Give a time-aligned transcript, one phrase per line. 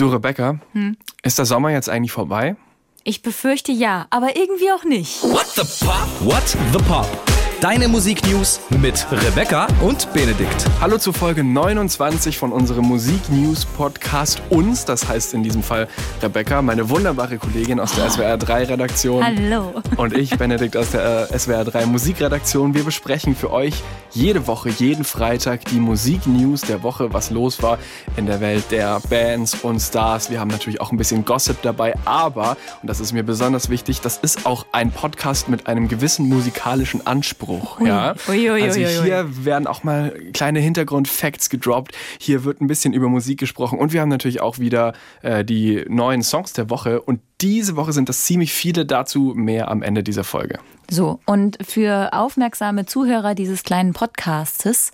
[0.00, 0.96] Du, Rebecca, hm?
[1.22, 2.56] ist der Sommer jetzt eigentlich vorbei?
[3.04, 5.22] Ich befürchte ja, aber irgendwie auch nicht.
[5.22, 6.08] What the Pop?
[6.24, 7.29] What the Pop?
[7.60, 10.64] Deine Musiknews mit Rebecca und Benedikt.
[10.80, 15.86] Hallo zu Folge 29 von unserem Musiknews Podcast uns, das heißt in diesem Fall
[16.22, 19.22] Rebecca, meine wunderbare Kollegin aus der SWR 3 Redaktion.
[19.22, 19.74] Hallo.
[19.98, 22.72] Und ich, Benedikt aus der äh, SWR 3 Musikredaktion.
[22.72, 23.74] Wir besprechen für euch
[24.12, 27.78] jede Woche, jeden Freitag die Musiknews der Woche, was los war
[28.16, 30.30] in der Welt der Bands und Stars.
[30.30, 34.00] Wir haben natürlich auch ein bisschen Gossip dabei, aber, und das ist mir besonders wichtig,
[34.00, 37.49] das ist auch ein Podcast mit einem gewissen musikalischen Anspruch.
[37.50, 37.80] Umbruch.
[37.80, 38.14] Ja?
[38.28, 41.96] Ui, ui, also hier werden auch mal kleine Hintergrundfacts gedroppt.
[42.18, 45.84] Hier wird ein bisschen über Musik gesprochen und wir haben natürlich auch wieder äh, die
[45.88, 48.84] neuen Songs der Woche und diese Woche sind das ziemlich viele.
[48.86, 50.58] Dazu mehr am Ende dieser Folge.
[50.90, 54.92] So, und für aufmerksame Zuhörer dieses kleinen Podcastes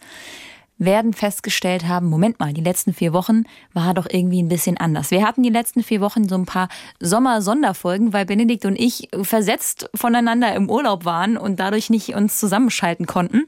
[0.79, 5.11] werden festgestellt haben, Moment mal, die letzten vier Wochen war doch irgendwie ein bisschen anders.
[5.11, 6.69] Wir hatten die letzten vier Wochen so ein paar
[7.01, 13.07] Sommer-Sonderfolgen, weil Benedikt und ich versetzt voneinander im Urlaub waren und dadurch nicht uns zusammenschalten
[13.07, 13.45] konnten.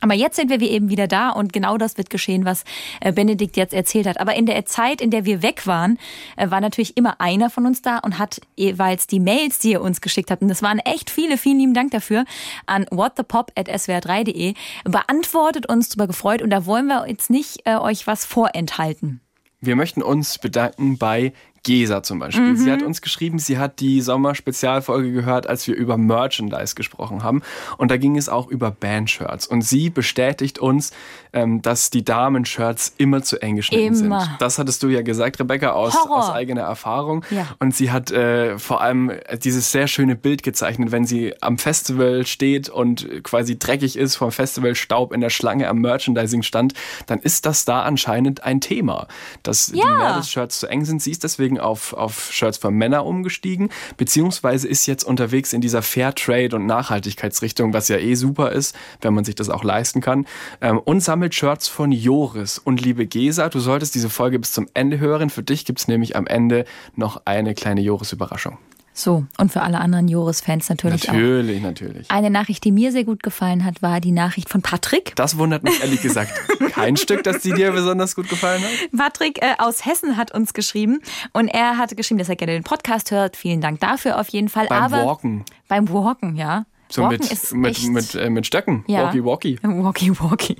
[0.00, 2.64] Aber jetzt sind wir eben wieder da und genau das wird geschehen, was
[3.00, 4.20] äh, Benedikt jetzt erzählt hat.
[4.20, 5.98] Aber in der Zeit, in der wir weg waren,
[6.36, 9.80] äh, war natürlich immer einer von uns da und hat jeweils die Mails, die ihr
[9.80, 12.24] uns geschickt habt, und das waren echt viele, vielen lieben Dank dafür,
[12.66, 14.54] an whatthepop.swr3.de
[14.84, 19.20] beantwortet, uns darüber gefreut und da wollen wir jetzt nicht äh, euch was vorenthalten.
[19.60, 21.32] Wir möchten uns bedanken bei
[21.68, 22.52] Gesa zum Beispiel.
[22.52, 22.56] Mhm.
[22.56, 27.42] Sie hat uns geschrieben, sie hat die Sommer-Spezialfolge gehört, als wir über Merchandise gesprochen haben.
[27.76, 29.46] Und da ging es auch über Bandshirts.
[29.46, 30.92] Und sie bestätigt uns,
[31.34, 34.20] ähm, dass die Damen-Shirts immer zu eng geschnitten immer.
[34.22, 34.36] sind.
[34.38, 37.22] Das hattest du ja gesagt, Rebecca, aus, aus eigener Erfahrung.
[37.28, 37.48] Ja.
[37.58, 39.12] Und sie hat äh, vor allem
[39.44, 44.32] dieses sehr schöne Bild gezeichnet, wenn sie am Festival steht und quasi dreckig ist vom
[44.32, 46.72] Festivalstaub in der Schlange am Merchandising-Stand,
[47.06, 49.06] dann ist das da anscheinend ein Thema,
[49.42, 49.84] dass ja.
[49.84, 51.02] die Mädels-Shirts zu eng sind.
[51.02, 55.82] Sie ist deswegen auf, auf Shirts für Männer umgestiegen, beziehungsweise ist jetzt unterwegs in dieser
[55.82, 60.26] Fairtrade- und Nachhaltigkeitsrichtung, was ja eh super ist, wenn man sich das auch leisten kann.
[60.60, 62.58] Ähm, und sammelt Shirts von Joris.
[62.58, 65.30] Und liebe Gesa, du solltest diese Folge bis zum Ende hören.
[65.30, 66.64] Für dich gibt es nämlich am Ende
[66.96, 68.58] noch eine kleine Joris-Überraschung.
[68.98, 71.30] So, und für alle anderen Joris-Fans natürlich, natürlich auch.
[71.30, 72.10] Natürlich, natürlich.
[72.10, 75.14] Eine Nachricht, die mir sehr gut gefallen hat, war die Nachricht von Patrick.
[75.14, 76.32] Das wundert mich ehrlich gesagt
[76.72, 78.70] kein Stück, dass die dir besonders gut gefallen hat.
[78.98, 80.98] Patrick äh, aus Hessen hat uns geschrieben
[81.32, 83.36] und er hatte geschrieben, dass er gerne den Podcast hört.
[83.36, 84.66] Vielen Dank dafür auf jeden Fall.
[84.66, 85.44] Beim Aber Walken.
[85.68, 86.66] Beim Walken, ja.
[86.88, 88.82] So Walken mit, mit, mit, äh, mit Stöcken.
[88.88, 89.04] Ja.
[89.04, 89.58] Walkie Walkie.
[89.62, 90.56] Walkie Walkie.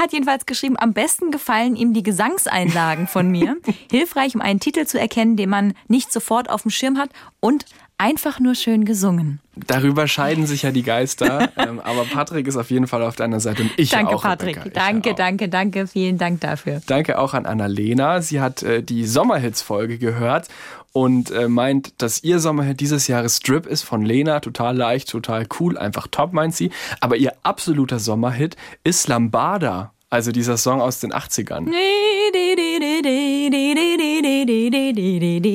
[0.00, 3.58] Er hat jedenfalls geschrieben, am besten gefallen ihm die Gesangseinlagen von mir.
[3.90, 7.66] Hilfreich, um einen Titel zu erkennen, den man nicht sofort auf dem Schirm hat und
[7.98, 9.40] einfach nur schön gesungen.
[9.56, 13.40] Darüber scheiden sich ja die Geister, ähm, aber Patrick ist auf jeden Fall auf deiner
[13.40, 14.22] Seite und ich danke, auch.
[14.22, 14.56] Patrick.
[14.56, 16.80] Rebecca, danke, danke, danke, vielen Dank dafür.
[16.86, 18.22] Danke auch an Annalena.
[18.22, 20.48] Sie hat äh, die Sommerhits-Folge gehört
[20.92, 24.40] und äh, meint, dass ihr Sommerhit dieses Jahres Strip ist von Lena.
[24.40, 26.70] Total leicht, total cool, einfach top, meint sie.
[27.00, 29.92] Aber ihr absoluter Sommerhit ist Lambada.
[30.12, 31.66] Also dieser Song aus den 80ern.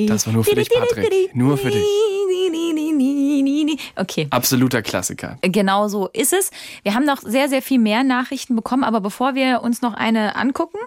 [0.08, 1.34] Das war nur für dich, Patrick.
[1.34, 1.84] Nur für dich.
[3.96, 4.26] Okay.
[4.30, 5.38] Absoluter Klassiker.
[5.42, 6.50] Genau so ist es.
[6.82, 10.36] Wir haben noch sehr, sehr viel mehr Nachrichten bekommen, aber bevor wir uns noch eine
[10.36, 10.78] angucken,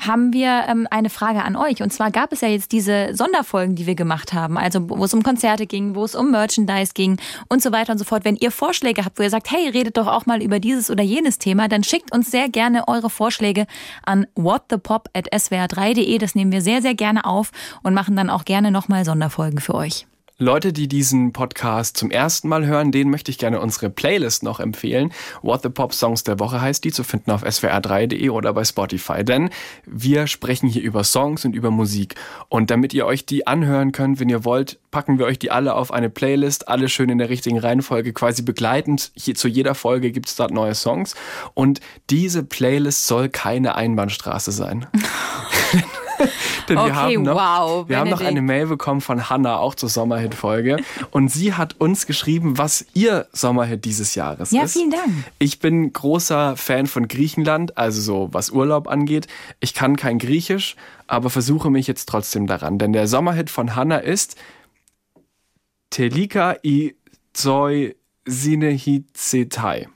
[0.00, 1.82] haben wir ähm, eine Frage an euch.
[1.82, 5.14] Und zwar gab es ja jetzt diese Sonderfolgen, die wir gemacht haben, also wo es
[5.14, 7.18] um Konzerte ging, wo es um Merchandise ging
[7.48, 8.24] und so weiter und so fort.
[8.24, 11.02] Wenn ihr Vorschläge habt, wo ihr sagt, hey, redet doch auch mal über dieses oder
[11.02, 13.66] jenes Thema, dann schickt uns sehr gerne eure Vorschläge
[14.04, 16.18] an whatthepop.swr3.de.
[16.18, 17.50] Das nehmen wir sehr, sehr gerne auf
[17.82, 20.06] und machen dann auch gerne nochmal Sonderfolgen für euch.
[20.44, 24.60] Leute, die diesen Podcast zum ersten Mal hören, denen möchte ich gerne unsere Playlist noch
[24.60, 25.10] empfehlen.
[25.40, 29.24] What the Pop Songs der Woche heißt die, zu finden auf swr3.de oder bei Spotify.
[29.24, 29.48] Denn
[29.86, 32.16] wir sprechen hier über Songs und über Musik.
[32.50, 35.74] Und damit ihr euch die anhören könnt, wenn ihr wollt, packen wir euch die alle
[35.74, 39.12] auf eine Playlist, alle schön in der richtigen Reihenfolge, quasi begleitend.
[39.14, 41.14] Hier, zu jeder Folge gibt es dort neue Songs.
[41.54, 44.86] Und diese Playlist soll keine Einbahnstraße sein.
[46.68, 49.74] Denn okay, wir haben noch, wow, wir haben noch eine Mail bekommen von Hanna, auch
[49.74, 50.78] zur Sommerhit-Folge.
[51.10, 54.74] Und sie hat uns geschrieben, was ihr Sommerhit dieses Jahres ja, ist.
[54.74, 55.10] Ja, vielen Dank.
[55.38, 59.26] Ich bin großer Fan von Griechenland, also so was Urlaub angeht.
[59.60, 62.78] Ich kann kein Griechisch, aber versuche mich jetzt trotzdem daran.
[62.78, 64.36] Denn der Sommerhit von Hanna ist
[65.90, 66.96] Telika i
[67.32, 67.94] Zoi
[68.26, 69.88] Sinehizetai.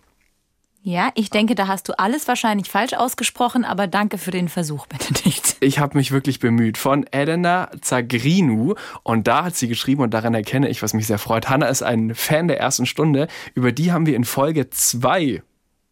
[0.89, 4.87] Ja, ich denke, da hast du alles wahrscheinlich falsch ausgesprochen, aber danke für den Versuch,
[4.89, 5.59] Benedikt.
[5.61, 6.79] Ich habe mich wirklich bemüht.
[6.79, 8.75] Von Elena Zagrinu.
[9.03, 11.51] Und da hat sie geschrieben, und daran erkenne ich, was mich sehr freut.
[11.51, 13.29] Hanna ist ein Fan der ersten Stunde.
[13.53, 15.43] Über die haben wir in Folge 2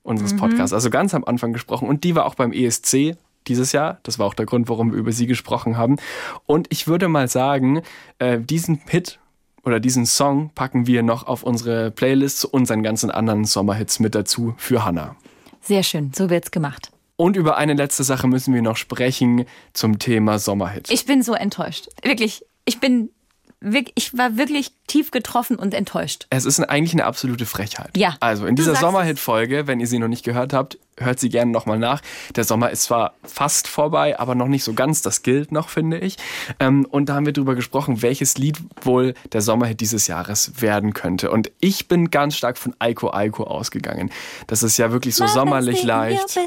[0.03, 0.39] unseres mhm.
[0.39, 1.89] Podcasts, also ganz am Anfang gesprochen.
[1.89, 3.19] Und die war auch beim ESC
[3.49, 4.01] dieses Jahr.
[4.03, 5.97] Das war auch der Grund, warum wir über sie gesprochen haben.
[6.47, 7.83] Und ich würde mal sagen,
[8.19, 9.19] äh, diesen Hit
[9.67, 14.15] oder diesen Song packen wir noch auf unsere Playlist zu unseren ganzen anderen Sommerhits mit
[14.15, 15.17] dazu für Hannah.
[15.61, 16.93] Sehr schön, so wird's gemacht.
[17.17, 20.91] Und über eine letzte Sache müssen wir noch sprechen zum Thema Sommerhits.
[20.91, 21.89] Ich bin so enttäuscht.
[22.03, 23.11] Wirklich, ich bin
[23.95, 26.27] ich war wirklich tief getroffen und enttäuscht.
[26.31, 27.97] Es ist eigentlich eine absolute Frechheit.
[27.97, 28.17] Ja.
[28.21, 31.79] Also in dieser Sommerhit-Folge, wenn ihr sie noch nicht gehört habt, hört sie gerne nochmal
[31.79, 32.03] nach.
[32.35, 35.03] Der Sommer ist zwar fast vorbei, aber noch nicht so ganz.
[35.03, 36.17] Das gilt noch, finde ich.
[36.61, 40.93] Ähm, und da haben wir drüber gesprochen, welches Lied wohl der Sommerhit dieses Jahres werden
[40.93, 41.31] könnte.
[41.31, 44.11] Und ich bin ganz stark von Aiko Aiko ausgegangen.
[44.47, 46.39] Das ist ja wirklich so sommerlich leicht.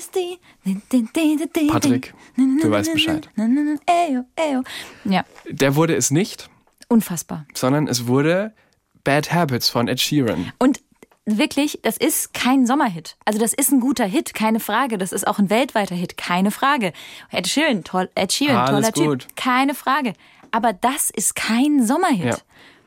[1.69, 3.29] Patrick, du weißt Bescheid.
[5.05, 5.25] Ja.
[5.49, 6.49] Der wurde es nicht.
[6.89, 7.45] Unfassbar.
[7.53, 8.53] Sondern es wurde
[9.03, 10.51] Bad Habits von Ed Sheeran.
[10.59, 10.81] Und
[11.25, 13.15] wirklich, das ist kein Sommerhit.
[13.25, 14.97] Also das ist ein guter Hit, keine Frage.
[14.97, 16.91] Das ist auch ein weltweiter Hit, keine Frage.
[17.31, 19.21] Ed Sheeran, toll, Ed Sheeran, toller gut.
[19.21, 20.13] Typ, keine Frage.
[20.51, 22.25] Aber das ist kein Sommerhit.
[22.25, 22.37] Ja.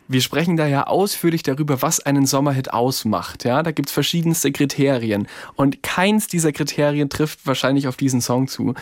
[0.08, 3.44] Wir sprechen da ja ausführlich darüber, was einen Sommerhit ausmacht.
[3.44, 5.28] Ja, da gibt's verschiedenste Kriterien.
[5.54, 8.74] Und keins dieser Kriterien trifft wahrscheinlich auf diesen Song zu.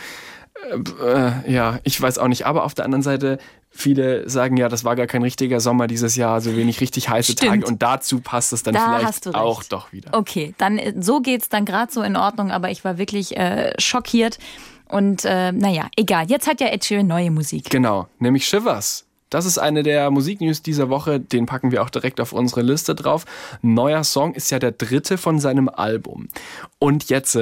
[0.69, 2.45] Äh, äh, ja, ich weiß auch nicht.
[2.45, 3.37] Aber auf der anderen Seite,
[3.71, 7.31] viele sagen ja, das war gar kein richtiger Sommer dieses Jahr, so wenig richtig heiße
[7.31, 7.51] Stimmt.
[7.51, 7.65] Tage.
[7.65, 10.13] Und dazu passt es dann Da vielleicht auch doch wieder.
[10.13, 13.73] Okay, dann äh, so geht's dann gerade so in Ordnung, aber ich war wirklich äh,
[13.79, 14.37] schockiert.
[14.89, 16.29] Und äh, naja, egal.
[16.29, 17.69] Jetzt hat ja Ed Sheeran neue Musik.
[17.69, 19.05] Genau, nämlich Shivers.
[19.31, 21.21] Das ist eine der Musiknews dieser Woche.
[21.21, 23.23] Den packen wir auch direkt auf unsere Liste drauf.
[23.61, 26.27] Neuer Song ist ja der dritte von seinem Album.
[26.79, 27.37] Und jetzt,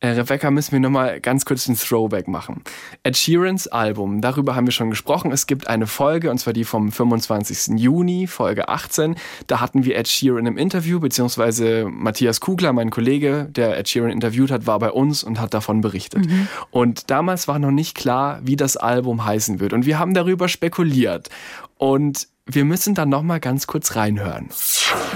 [0.00, 2.62] äh, Rebecca, müssen wir nochmal ganz kurz den Throwback machen.
[3.02, 5.30] Ed Sheerans Album, darüber haben wir schon gesprochen.
[5.30, 7.78] Es gibt eine Folge, und zwar die vom 25.
[7.78, 9.16] Juni, Folge 18.
[9.46, 14.10] Da hatten wir Ed Sheeran im Interview, beziehungsweise Matthias Kugler, mein Kollege, der Ed Sheeran
[14.10, 16.26] interviewt hat, war bei uns und hat davon berichtet.
[16.70, 19.74] Und damals war noch nicht klar, wie das Album heißen wird.
[19.74, 21.28] Und wir haben darüber spekuliert.
[21.76, 24.48] Und wir müssen dann nochmal ganz kurz reinhören.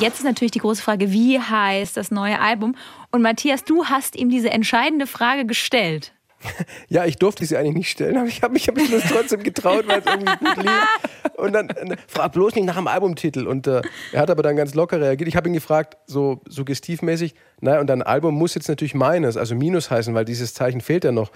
[0.01, 2.75] Jetzt ist natürlich die große Frage, wie heißt das neue Album?
[3.11, 6.13] Und Matthias, du hast ihm diese entscheidende Frage gestellt.
[6.89, 9.43] Ja, ich durfte sie eigentlich nicht stellen, aber ich habe mich, hab mich das trotzdem
[9.43, 11.33] getraut, weil es irgendwie gut lief.
[11.37, 13.47] Und dann äh, frag bloß nicht nach dem Albumtitel.
[13.47, 13.83] Und äh,
[14.13, 15.29] er hat aber dann ganz locker reagiert.
[15.29, 19.55] Ich habe ihn gefragt, so suggestivmäßig, naja, und dein Album muss jetzt natürlich meines, also
[19.55, 21.31] Minus heißen, weil dieses Zeichen fehlt ja noch.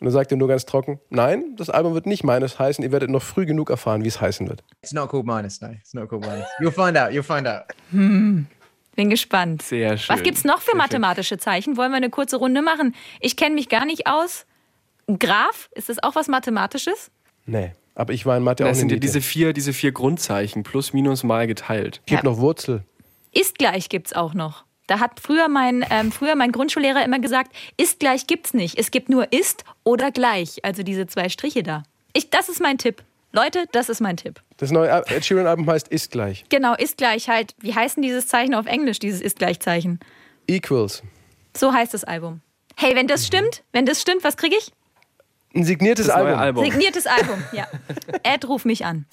[0.00, 2.92] Und dann sagt er nur ganz trocken, nein, das Album wird nicht meines heißen, ihr
[2.92, 4.62] werdet noch früh genug erfahren, wie es heißen wird.
[4.82, 5.68] It's not called minus, no.
[5.70, 6.46] It's not called minus.
[6.60, 7.10] You'll find out.
[7.10, 7.64] You'll find out.
[8.96, 9.62] Bin gespannt.
[9.62, 10.14] Sehr schön.
[10.16, 10.78] Was gibt's noch für Sehr schön.
[10.78, 11.76] mathematische Zeichen?
[11.76, 12.94] Wollen wir eine kurze Runde machen?
[13.20, 14.46] Ich kenne mich gar nicht aus.
[15.08, 17.10] Ein Graph, ist das auch was Mathematisches?
[17.46, 20.62] Nee, aber ich war in Mathe auch Das sind ja diese vier, diese vier Grundzeichen,
[20.64, 22.02] plus, minus, mal geteilt.
[22.06, 22.30] Gibt Ja.
[22.30, 22.84] noch Wurzel.
[23.32, 24.64] Ist gleich gibt's auch noch.
[24.88, 28.78] Da hat früher mein, ähm, früher mein Grundschullehrer immer gesagt, ist gleich gibt's nicht.
[28.78, 30.64] Es gibt nur ist oder gleich.
[30.64, 31.84] Also diese zwei Striche da.
[32.14, 33.04] Ich, das ist mein Tipp.
[33.32, 34.40] Leute, das ist mein Tipp.
[34.56, 36.46] Das neue Ed Sheeran Album heißt Ist gleich.
[36.48, 37.54] Genau, ist gleich halt.
[37.60, 40.00] Wie heißt denn dieses Zeichen auf Englisch, dieses ist gleich Zeichen?
[40.46, 41.02] Equals.
[41.54, 42.40] So heißt das Album.
[42.74, 44.72] Hey, wenn das stimmt, wenn das stimmt, was kriege ich?
[45.54, 46.38] Ein signiertes Das Album.
[46.38, 46.64] Album.
[46.64, 47.66] Signiertes Album, ja.
[48.22, 49.04] Ed, ruf mich an.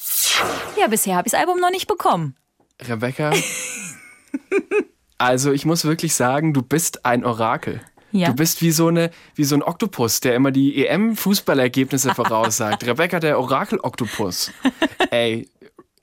[0.79, 2.35] Ja, bisher habe ich das Album noch nicht bekommen.
[2.81, 3.31] Rebecca,
[5.17, 7.81] also ich muss wirklich sagen, du bist ein Orakel.
[8.11, 8.29] Ja.
[8.29, 12.85] Du bist wie so, eine, wie so ein Oktopus, der immer die EM-Fußballergebnisse voraussagt.
[12.85, 14.51] Rebecca, der Orakel-Oktopus.
[15.11, 15.49] Ey,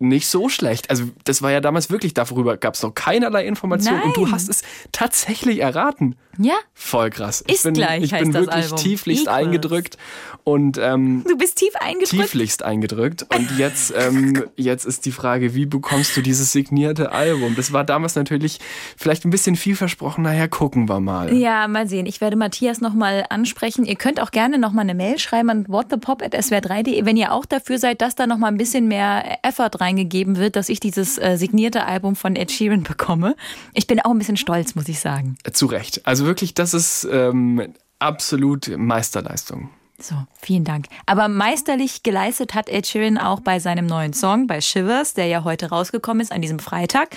[0.09, 0.90] nicht so schlecht.
[0.90, 4.32] Also das war ja damals wirklich, darüber gab es noch keinerlei Informationen und du Nein.
[4.32, 6.16] hast es tatsächlich erraten.
[6.38, 7.42] Ja, Voll krass.
[7.42, 8.78] Ist ich bin, gleich ich heißt bin das wirklich Album.
[8.78, 9.47] tieflichst Equals.
[9.47, 9.99] eingedrückt
[10.44, 12.11] und ähm, du bist tief eingedrückt.
[12.11, 13.26] tieflichst eingedrückt.
[13.37, 17.54] Und jetzt, ähm, jetzt ist die Frage, wie bekommst du dieses signierte Album?
[17.54, 18.61] Das war damals natürlich
[18.97, 20.23] vielleicht ein bisschen viel versprochen.
[20.23, 21.35] Naja, gucken wir mal.
[21.35, 22.06] Ja, mal sehen.
[22.06, 23.85] Ich werde Matthias nochmal ansprechen.
[23.85, 28.00] Ihr könnt auch gerne nochmal eine Mail schreiben an whatthepop.swr3.de, wenn ihr auch dafür seid,
[28.00, 32.17] dass da nochmal ein bisschen mehr Effort reingegeben wird, dass ich dieses äh, signierte Album
[32.17, 33.37] von Ed Sheeran bekomme.
[33.75, 35.37] Ich bin auch ein bisschen stolz, muss ich sagen.
[35.53, 36.07] Zu Recht.
[36.07, 39.71] Also wirklich, das ist ähm, absolut Meisterleistung.
[39.99, 40.87] So, vielen Dank.
[41.07, 45.45] Aber meisterlich geleistet hat Ed Sheeran auch bei seinem neuen Song, bei Shivers, der ja
[45.45, 47.11] heute rausgekommen ist, an diesem Freitag.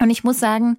[0.00, 0.78] Und ich muss sagen,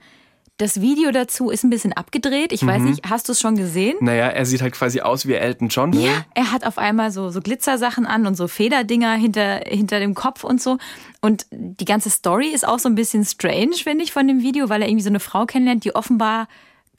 [0.59, 2.51] das Video dazu ist ein bisschen abgedreht.
[2.51, 3.95] Ich weiß nicht, hast du es schon gesehen?
[4.01, 5.93] Naja, er sieht halt quasi aus wie Elton John.
[5.93, 10.15] Ja, er hat auf einmal so, so Glitzersachen an und so Federdinger hinter, hinter dem
[10.15, 10.77] Kopf und so.
[11.21, 14.67] Und die ganze Story ist auch so ein bisschen strange, finde ich, von dem Video,
[14.67, 16.49] weil er irgendwie so eine Frau kennenlernt, die offenbar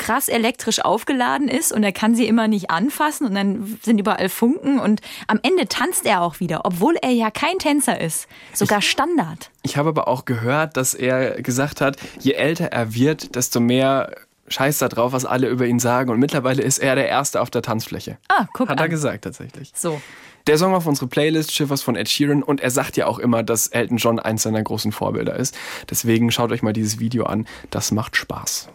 [0.01, 4.31] krass elektrisch aufgeladen ist und er kann sie immer nicht anfassen und dann sind überall
[4.31, 8.27] Funken und am Ende tanzt er auch wieder, obwohl er ja kein Tänzer ist.
[8.55, 9.51] Sogar Standard.
[9.63, 14.17] Ich habe aber auch gehört, dass er gesagt hat, je älter er wird, desto mehr
[14.49, 16.11] scheiß da drauf, was alle über ihn sagen.
[16.11, 18.17] Und mittlerweile ist er der Erste auf der Tanzfläche.
[18.29, 18.91] Ah, guck Hat er an.
[18.91, 19.71] gesagt, tatsächlich.
[19.77, 20.01] So.
[20.47, 22.43] Der Song auf unsere Playlist, Shivers von Ed Sheeran.
[22.43, 25.57] Und er sagt ja auch immer, dass Elton John eins seiner großen Vorbilder ist.
[25.91, 27.47] Deswegen schaut euch mal dieses Video an.
[27.71, 28.71] Das macht Spaß.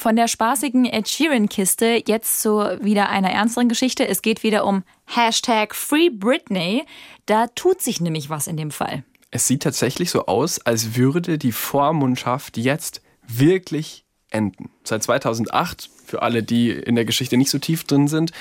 [0.00, 4.08] Von der spaßigen Ed Sheeran-Kiste jetzt zu wieder einer ernsteren Geschichte.
[4.08, 6.84] Es geht wieder um Hashtag Free Britney.
[7.26, 9.04] Da tut sich nämlich was in dem Fall.
[9.30, 14.70] Es sieht tatsächlich so aus, als würde die Vormundschaft jetzt wirklich enden.
[14.84, 18.32] Seit 2008, für alle, die in der Geschichte nicht so tief drin sind,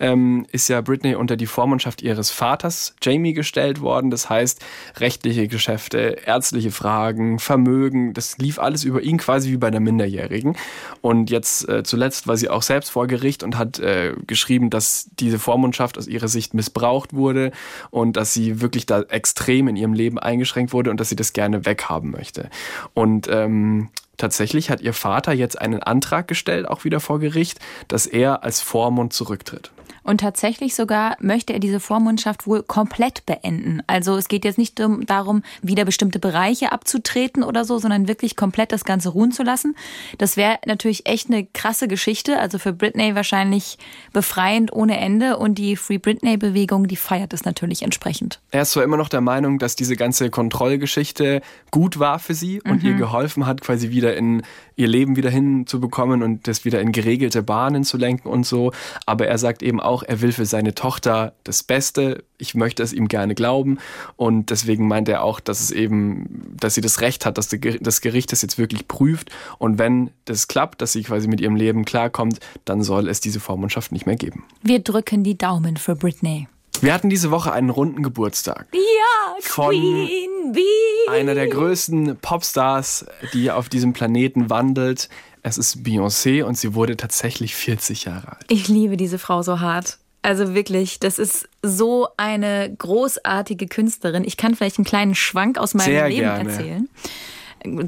[0.00, 4.10] ähm, ist ja Britney unter die Vormundschaft ihres Vaters Jamie gestellt worden.
[4.10, 4.64] Das heißt,
[4.96, 10.56] rechtliche Geschäfte, ärztliche Fragen, Vermögen, das lief alles über ihn quasi wie bei einer Minderjährigen.
[11.02, 15.10] Und jetzt äh, zuletzt war sie auch selbst vor Gericht und hat äh, geschrieben, dass
[15.18, 17.52] diese Vormundschaft aus ihrer Sicht missbraucht wurde
[17.90, 21.34] und dass sie wirklich da extrem in ihrem Leben eingeschränkt wurde und dass sie das
[21.34, 22.48] gerne weghaben möchte.
[22.94, 28.06] Und ähm, Tatsächlich hat ihr Vater jetzt einen Antrag gestellt, auch wieder vor Gericht, dass
[28.06, 29.70] er als Vormund zurücktritt.
[30.08, 33.82] Und tatsächlich sogar möchte er diese Vormundschaft wohl komplett beenden.
[33.86, 38.34] Also es geht jetzt nicht um- darum, wieder bestimmte Bereiche abzutreten oder so, sondern wirklich
[38.34, 39.76] komplett das Ganze ruhen zu lassen.
[40.16, 42.38] Das wäre natürlich echt eine krasse Geschichte.
[42.38, 43.76] Also für Britney wahrscheinlich
[44.14, 45.36] befreiend ohne Ende.
[45.36, 48.40] Und die Free Britney-Bewegung, die feiert es natürlich entsprechend.
[48.50, 52.62] Er ist zwar immer noch der Meinung, dass diese ganze Kontrollgeschichte gut war für sie
[52.62, 54.42] und ihr geholfen hat, quasi wieder in
[54.78, 58.72] ihr Leben wieder hinzubekommen und das wieder in geregelte Bahnen zu lenken und so.
[59.06, 62.24] Aber er sagt eben auch, er will für seine Tochter das Beste.
[62.38, 63.78] Ich möchte es ihm gerne glauben.
[64.16, 68.00] Und deswegen meint er auch, dass es eben, dass sie das Recht hat, dass das
[68.00, 69.30] Gericht das jetzt wirklich prüft.
[69.58, 73.40] Und wenn das klappt, dass sie quasi mit ihrem Leben klarkommt, dann soll es diese
[73.40, 74.44] Vormundschaft nicht mehr geben.
[74.62, 76.46] Wir drücken die Daumen für Britney.
[76.82, 78.66] Wir hatten diese Woche einen runden Geburtstag.
[78.72, 81.10] Ja, Von Queen Bee.
[81.10, 85.08] einer der größten Popstars, die auf diesem Planeten wandelt.
[85.42, 88.44] Es ist Beyoncé und sie wurde tatsächlich 40 Jahre alt.
[88.48, 89.98] Ich liebe diese Frau so hart.
[90.22, 94.24] Also wirklich, das ist so eine großartige Künstlerin.
[94.24, 96.50] Ich kann vielleicht einen kleinen Schwank aus meinem Sehr Leben gerne.
[96.50, 96.88] erzählen.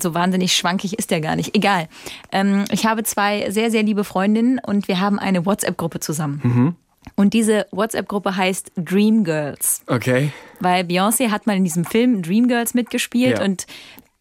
[0.00, 1.54] So wahnsinnig schwankig ist der gar nicht.
[1.54, 1.88] Egal.
[2.32, 6.40] Ähm, ich habe zwei sehr, sehr liebe Freundinnen und wir haben eine WhatsApp-Gruppe zusammen.
[6.42, 6.76] Mhm.
[7.16, 9.82] Und diese WhatsApp-Gruppe heißt Dreamgirls.
[9.86, 10.32] Okay.
[10.60, 13.44] Weil Beyoncé hat mal in diesem Film Dreamgirls mitgespielt Ja.
[13.44, 13.66] und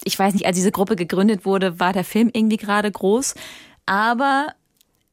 [0.06, 3.36] ich weiß nicht, als diese Gruppe gegründet wurde, war der Film irgendwie gerade groß.
[3.86, 4.54] Aber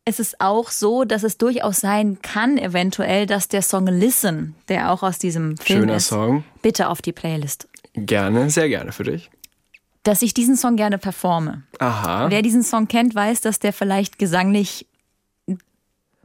[0.04, 4.92] es ist auch so, dass es durchaus sein kann, eventuell, dass der Song Listen, der
[4.92, 6.44] auch aus diesem Film Schöner ist, Song.
[6.62, 9.30] bitte auf die Playlist, Gerne, sehr gerne für dich.
[10.04, 11.64] dass ich diesen Song gerne performe.
[11.80, 12.30] Aha.
[12.30, 14.86] Wer diesen Song kennt, weiß, dass der vielleicht gesanglich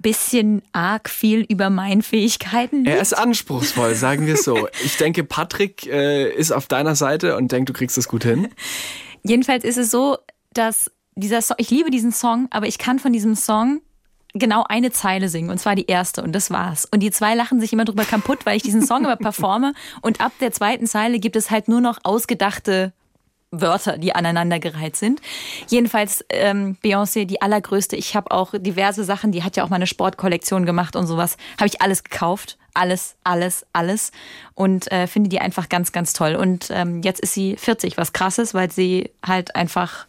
[0.02, 2.90] bisschen arg viel über meinen Fähigkeiten liegt.
[2.90, 4.68] Er ist anspruchsvoll, sagen wir es so.
[4.84, 8.50] Ich denke, Patrick äh, ist auf deiner Seite und denkt, du kriegst das gut hin.
[9.24, 10.18] Jedenfalls ist es so,
[10.54, 13.82] dass dieser Song, ich liebe diesen Song, aber ich kann von diesem Song
[14.34, 16.86] genau eine Zeile singen und zwar die erste und das war's.
[16.86, 20.22] Und die zwei lachen sich immer drüber kaputt, weil ich diesen Song immer performe und
[20.22, 22.94] ab der zweiten Zeile gibt es halt nur noch ausgedachte
[23.52, 25.22] Wörter, die aneinandergereiht sind.
[25.68, 27.98] Jedenfalls ähm, Beyoncé, die allergrößte.
[27.98, 31.36] Ich habe auch diverse Sachen, die hat ja auch mal eine Sportkollektion gemacht und sowas.
[31.58, 32.58] Habe ich alles gekauft.
[32.74, 34.14] Alles, alles, alles.
[34.56, 36.36] Und äh, finde die einfach ganz, ganz toll.
[36.36, 40.08] Und ähm, jetzt ist sie 40, was krass ist, weil sie halt einfach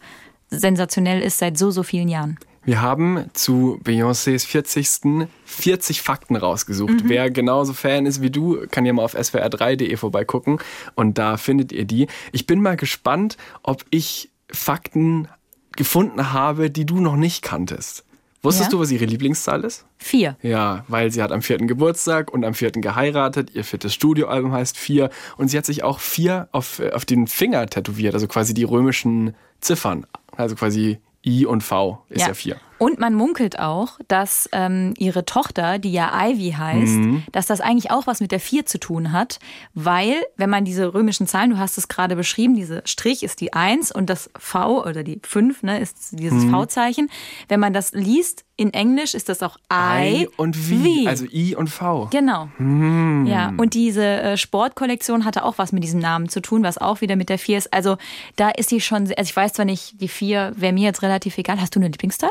[0.48, 2.38] sensationell ist seit so, so vielen Jahren.
[2.64, 5.28] Wir haben zu Beyoncés 40.
[5.44, 6.94] 40 Fakten rausgesucht.
[7.04, 10.58] Wer genauso Fan ist wie du, kann ja mal auf swr3.de vorbeigucken
[10.94, 12.06] und da findet ihr die.
[12.30, 15.28] Ich bin mal gespannt, ob ich Fakten
[15.76, 18.04] gefunden habe, die du noch nicht kanntest.
[18.44, 18.76] Wusstest Ja?
[18.76, 19.86] du, was ihre Lieblingszahl ist?
[19.98, 20.36] Vier.
[20.42, 23.50] Ja, weil sie hat am vierten Geburtstag und am vierten geheiratet.
[23.54, 25.10] Ihr viertes Studioalbum heißt Vier.
[25.36, 28.64] Und sie hat sich auch vier auf, äh, auf den Finger tätowiert, also quasi die
[28.64, 30.06] römischen Ziffern.
[30.36, 32.56] Also quasi I und V ist ja, vier.
[32.82, 37.22] Und man munkelt auch, dass ähm, ihre Tochter, die ja Ivy heißt, Mhm.
[37.30, 39.38] dass das eigentlich auch was mit der 4 zu tun hat,
[39.72, 43.52] weil, wenn man diese römischen Zahlen, du hast es gerade beschrieben, diese Strich ist die
[43.52, 46.50] 1 und das V oder die 5 ne, ist dieses Mhm.
[46.50, 47.08] V-Zeichen.
[47.48, 51.54] Wenn man das liest in Englisch, ist das auch I, I und V, also I
[51.54, 52.08] und V.
[52.10, 52.48] Genau.
[52.56, 53.26] Hm.
[53.26, 57.00] Ja, und diese äh, Sportkollektion hatte auch was mit diesem Namen zu tun, was auch
[57.00, 57.72] wieder mit der 4 ist.
[57.72, 57.96] Also
[58.36, 61.38] da ist sie schon, also ich weiß zwar nicht, die 4 wäre mir jetzt relativ
[61.38, 61.60] egal.
[61.60, 62.30] Hast du eine Lieblingszahl?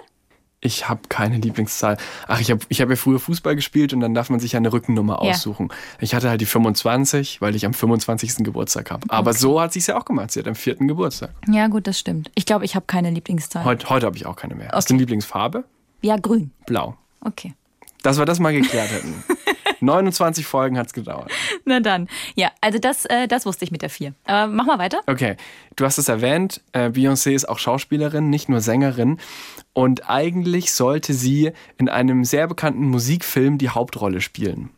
[0.63, 1.97] Ich habe keine Lieblingszahl.
[2.27, 4.57] Ach, ich habe ich hab ja früher Fußball gespielt und dann darf man sich ja
[4.57, 5.31] eine Rückennummer Ja.
[5.31, 5.69] aussuchen.
[5.99, 8.43] Ich hatte halt die 25, weil ich am 25.
[8.43, 9.07] Geburtstag habe.
[9.09, 10.29] Aber so hat sie es ja auch gemacht.
[10.31, 11.31] Sie hat am vierten Geburtstag.
[11.47, 12.29] Ja, gut, das stimmt.
[12.35, 13.65] Ich glaube, ich habe keine Lieblingszahl.
[13.65, 14.69] Heute, heute habe ich auch keine mehr.
[14.71, 15.63] Hast du eine Lieblingsfarbe?
[16.03, 16.51] Ja, grün.
[16.67, 16.95] Blau.
[17.21, 17.55] Okay.
[18.03, 19.23] Dass wir das mal geklärt hätten.
[19.81, 21.31] 29 Folgen hat's gedauert.
[21.65, 22.07] Na dann.
[22.35, 24.13] Ja, also das, äh, das wusste ich mit der 4.
[24.25, 25.01] Aber mach mal weiter.
[25.07, 25.35] Okay,
[25.75, 29.19] du hast es erwähnt, äh, Beyoncé ist auch Schauspielerin, nicht nur Sängerin.
[29.73, 34.69] Und eigentlich sollte sie in einem sehr bekannten Musikfilm die Hauptrolle spielen.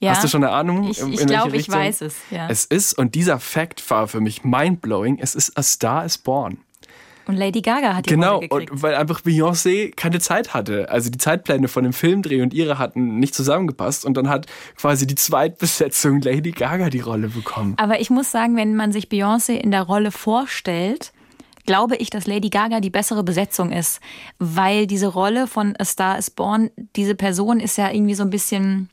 [0.00, 0.12] Ja.
[0.12, 0.88] Hast du schon eine Ahnung?
[0.90, 2.16] Ich, ich glaube, ich weiß es.
[2.30, 2.48] Ja.
[2.48, 6.58] Es ist, und dieser Fact war für mich mindblowing, es ist A Star is Born.
[7.26, 8.70] Und Lady Gaga hat die Genau, Rolle gekriegt.
[8.72, 10.88] und weil einfach Beyoncé keine Zeit hatte.
[10.90, 14.46] Also die Zeitpläne von dem Filmdreh und ihre hatten nicht zusammengepasst und dann hat
[14.76, 17.74] quasi die Zweitbesetzung Lady Gaga die Rolle bekommen.
[17.78, 21.12] Aber ich muss sagen, wenn man sich Beyoncé in der Rolle vorstellt,
[21.66, 24.00] glaube ich, dass Lady Gaga die bessere Besetzung ist.
[24.38, 28.30] Weil diese Rolle von A Star is Born, diese Person ist ja irgendwie so ein
[28.30, 28.88] bisschen,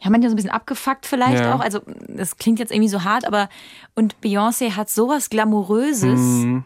[0.00, 1.54] ja, man ja so ein bisschen abgefuckt vielleicht Ja.
[1.54, 1.60] auch.
[1.60, 3.48] Also, das klingt jetzt irgendwie so hart, aber
[3.94, 6.18] und Beyoncé hat sowas Glamouröses.
[6.20, 6.64] Mhm.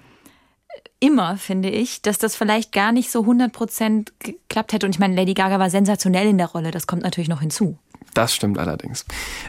[1.01, 4.87] Immer, finde ich, dass das vielleicht gar nicht so 100% geklappt hätte.
[4.87, 6.71] Und ich meine, Lady Gaga war sensationell in der Rolle.
[6.71, 7.77] Das kommt natürlich noch hinzu.
[8.15, 9.05] Das stimmt allerdings.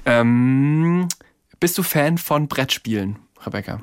[0.05, 1.07] Ähm,
[1.59, 3.81] bist du Fan von Brettspielen, Rebecca?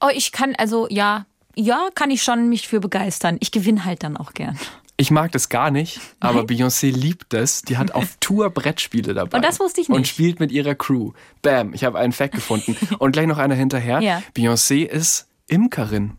[0.00, 3.36] Oh, ich kann, also ja, ja, kann ich schon mich für begeistern.
[3.40, 4.58] Ich gewinne halt dann auch gern.
[4.96, 6.46] Ich mag das gar nicht, aber Nein?
[6.46, 7.62] Beyoncé liebt es.
[7.62, 9.36] Die hat auf Tour Brettspiele dabei.
[9.38, 10.10] Und das wusste ich Und nicht.
[10.10, 11.12] spielt mit ihrer Crew.
[11.42, 12.76] Bam, ich habe einen Fact gefunden.
[12.98, 14.00] Und gleich noch einer hinterher.
[14.00, 14.22] Ja.
[14.36, 16.12] Beyoncé ist Imkerin.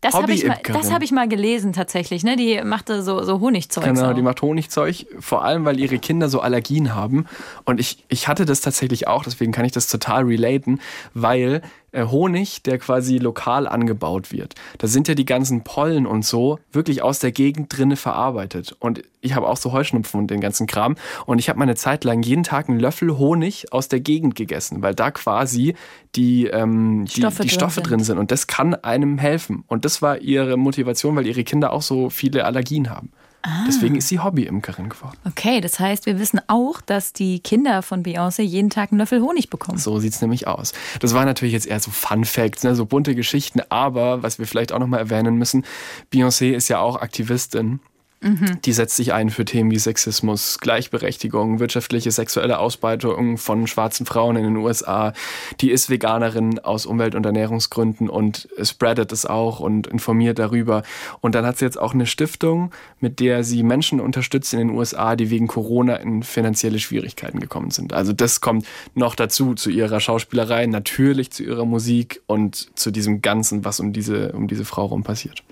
[0.00, 0.80] Das habe ich, mal- Hobbyimkerin.
[0.82, 2.24] das hab ich mal gelesen tatsächlich.
[2.24, 2.36] Ne?
[2.36, 3.84] Die machte so, so Honigzeug.
[3.84, 4.14] Genau, auch.
[4.14, 7.26] die macht Honigzeug, vor allem weil ihre Kinder so Allergien haben.
[7.64, 10.80] Und ich, ich hatte das tatsächlich auch, deswegen kann ich das total relaten,
[11.14, 11.62] weil
[12.04, 17.02] Honig, der quasi lokal angebaut wird, da sind ja die ganzen Pollen und so wirklich
[17.02, 18.76] aus der Gegend drinne verarbeitet.
[18.78, 20.96] Und ich habe auch so Heuschnupfen und den ganzen Kram.
[21.26, 24.82] Und ich habe meine Zeit lang jeden Tag einen Löffel Honig aus der Gegend gegessen,
[24.82, 25.74] weil da quasi
[26.14, 28.18] die, ähm, die, Stoffe die drin Stoffe drin sind.
[28.18, 29.64] Und das kann einem helfen.
[29.66, 33.10] Und das war ihre Motivation, weil ihre Kinder auch so viele Allergien haben.
[33.46, 33.62] Ah.
[33.64, 35.16] Deswegen ist sie Hobbyimkerin geworden.
[35.24, 39.22] Okay, das heißt, wir wissen auch, dass die Kinder von Beyoncé jeden Tag einen Löffel
[39.22, 39.78] Honig bekommen.
[39.78, 40.72] So sieht's nämlich aus.
[40.98, 44.48] Das waren natürlich jetzt eher so Fun Facts, ne, so bunte Geschichten, aber was wir
[44.48, 45.64] vielleicht auch nochmal erwähnen müssen,
[46.12, 47.78] Beyoncé ist ja auch Aktivistin.
[48.64, 54.36] Die setzt sich ein für Themen wie Sexismus, Gleichberechtigung, wirtschaftliche sexuelle Ausbeutung von schwarzen Frauen
[54.36, 55.12] in den USA.
[55.60, 60.82] Die ist Veganerin aus Umwelt- und Ernährungsgründen und spreadet es auch und informiert darüber.
[61.20, 64.70] Und dann hat sie jetzt auch eine Stiftung, mit der sie Menschen unterstützt in den
[64.70, 67.92] USA, die wegen Corona in finanzielle Schwierigkeiten gekommen sind.
[67.92, 73.22] Also das kommt noch dazu, zu ihrer Schauspielerei, natürlich zu ihrer Musik und zu diesem
[73.22, 75.42] Ganzen, was um diese, um diese Frau rum passiert.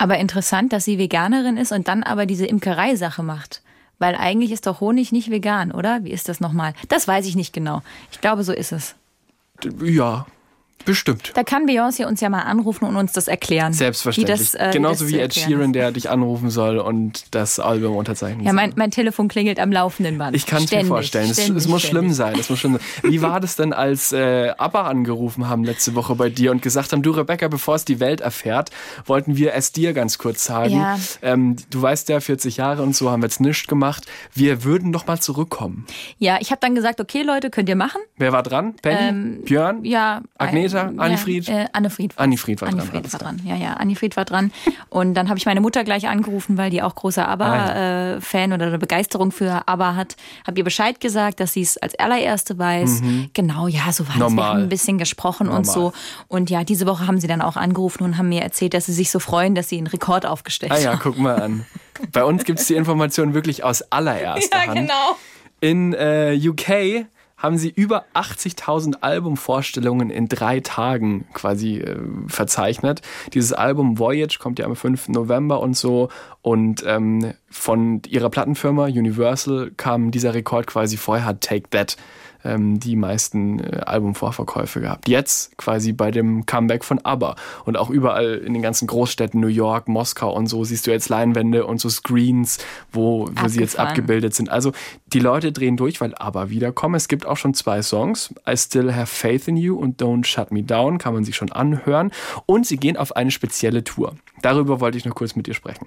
[0.00, 3.60] Aber interessant, dass sie Veganerin ist und dann aber diese Imkerei-Sache macht.
[3.98, 6.04] Weil eigentlich ist doch Honig nicht vegan, oder?
[6.04, 6.72] Wie ist das nochmal?
[6.88, 7.82] Das weiß ich nicht genau.
[8.10, 8.94] Ich glaube, so ist es.
[9.82, 10.24] Ja,
[10.84, 11.32] bestimmt.
[11.34, 13.72] Da kann Beyoncé uns ja mal anrufen und uns das erklären.
[13.72, 14.38] Selbstverständlich.
[14.38, 17.96] Wie das, äh, Genauso das wie Ed Sheeran, der dich anrufen soll und das Album
[17.96, 18.56] unterzeichnen Ja, soll.
[18.56, 20.34] mein, mein Telefon klingelt am laufenden Band.
[20.36, 21.30] Ich kann es mir vorstellen.
[21.30, 22.00] Es, ständig, es muss ständig.
[22.00, 22.38] schlimm sein.
[22.38, 23.10] Es muss schlimm sein.
[23.12, 26.92] Wie war das denn, als äh, ABBA angerufen haben letzte Woche bei dir und gesagt
[26.92, 28.70] haben, du Rebecca, bevor es die Welt erfährt,
[29.06, 30.72] wollten wir es dir ganz kurz sagen.
[30.74, 30.98] Ja.
[31.22, 34.06] Ähm, du weißt ja, 40 Jahre und so haben wir jetzt nichts gemacht.
[34.34, 35.86] Wir würden noch mal zurückkommen.
[36.18, 38.00] Ja, ich habe dann gesagt, okay Leute, könnt ihr machen?
[38.16, 38.74] Wer war dran?
[38.82, 39.38] Penny?
[39.44, 39.78] Björn?
[39.78, 40.22] Ähm, Ja.
[40.38, 40.69] Agneta?
[40.78, 41.46] Äh, Annifried?
[41.48, 42.16] Ja, äh, Annefried.
[42.16, 43.40] war- Annifried war dran, Annifried alles war dran.
[43.44, 44.52] Ja, ja, Annifried war dran.
[44.88, 48.66] Und dann habe ich meine Mutter gleich angerufen, weil die auch großer Ah, ABBA-Fan oder
[48.66, 50.16] eine Begeisterung für ABBA hat.
[50.46, 53.02] Habe ihr Bescheid gesagt, dass sie es als allererste weiß.
[53.34, 54.20] Genau, ja, so war das.
[54.20, 54.34] Wir Mhm.
[54.36, 54.48] Normal.
[54.50, 55.74] haben ein bisschen gesprochen und Normal.
[55.74, 55.92] so.
[56.28, 58.92] Und ja, diese Woche haben sie dann auch angerufen und haben mir erzählt, dass sie
[58.92, 61.00] sich so freuen, dass sie einen Rekord aufgestellt Ah ja, haben.
[61.02, 61.64] guck mal an.
[62.12, 64.74] Bei uns gibt es die Information wirklich aus allererster Ja, Hand.
[64.80, 65.16] genau.
[65.60, 67.06] In äh, UK
[67.40, 71.96] haben sie über 80.000 Albumvorstellungen in drei Tagen quasi äh,
[72.28, 73.00] verzeichnet.
[73.34, 75.08] Dieses Album Voyage kommt ja am 5.
[75.08, 76.10] November und so.
[76.42, 81.96] Und ähm, von ihrer Plattenfirma Universal kam dieser Rekord quasi vorher, Take That
[82.44, 85.08] ähm, die meisten äh, Albumvorverkäufe gehabt.
[85.08, 87.36] Jetzt quasi bei dem Comeback von ABBA.
[87.64, 91.08] Und auch überall in den ganzen Großstädten, New York, Moskau und so, siehst du jetzt
[91.08, 92.58] Leinwände und so Screens,
[92.92, 94.48] wo, wo sie jetzt abgebildet sind.
[94.48, 94.72] Also
[95.12, 96.94] die Leute drehen durch, weil ABBA wiederkommen.
[96.94, 98.34] Es gibt auch schon zwei Songs.
[98.48, 101.52] I Still Have Faith in You und Don't Shut Me Down kann man sich schon
[101.52, 102.10] anhören.
[102.46, 104.14] Und sie gehen auf eine spezielle Tour.
[104.42, 105.86] Darüber wollte ich noch kurz mit dir sprechen.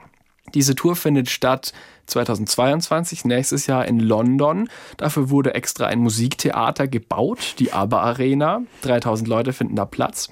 [0.53, 1.73] Diese Tour findet statt
[2.05, 4.69] 2022, nächstes Jahr in London.
[4.97, 8.61] Dafür wurde extra ein Musiktheater gebaut, die ABBA Arena.
[8.81, 10.29] 3000 Leute finden da Platz.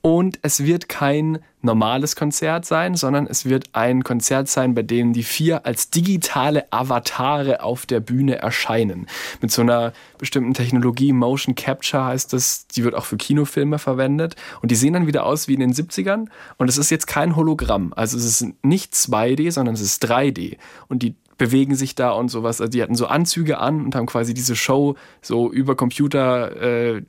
[0.00, 5.14] Und es wird kein normales Konzert sein, sondern es wird ein Konzert sein, bei dem
[5.14, 9.06] die vier als digitale Avatare auf der Bühne erscheinen.
[9.40, 14.36] Mit so einer bestimmten Technologie, Motion Capture heißt das, die wird auch für Kinofilme verwendet.
[14.60, 16.26] Und die sehen dann wieder aus wie in den 70ern.
[16.58, 17.92] Und es ist jetzt kein Hologramm.
[17.96, 20.58] Also es ist nicht 2D, sondern es ist 3D.
[20.88, 22.60] Und die bewegen sich da und sowas.
[22.60, 27.02] Also die hatten so Anzüge an und haben quasi diese Show so über Computer äh,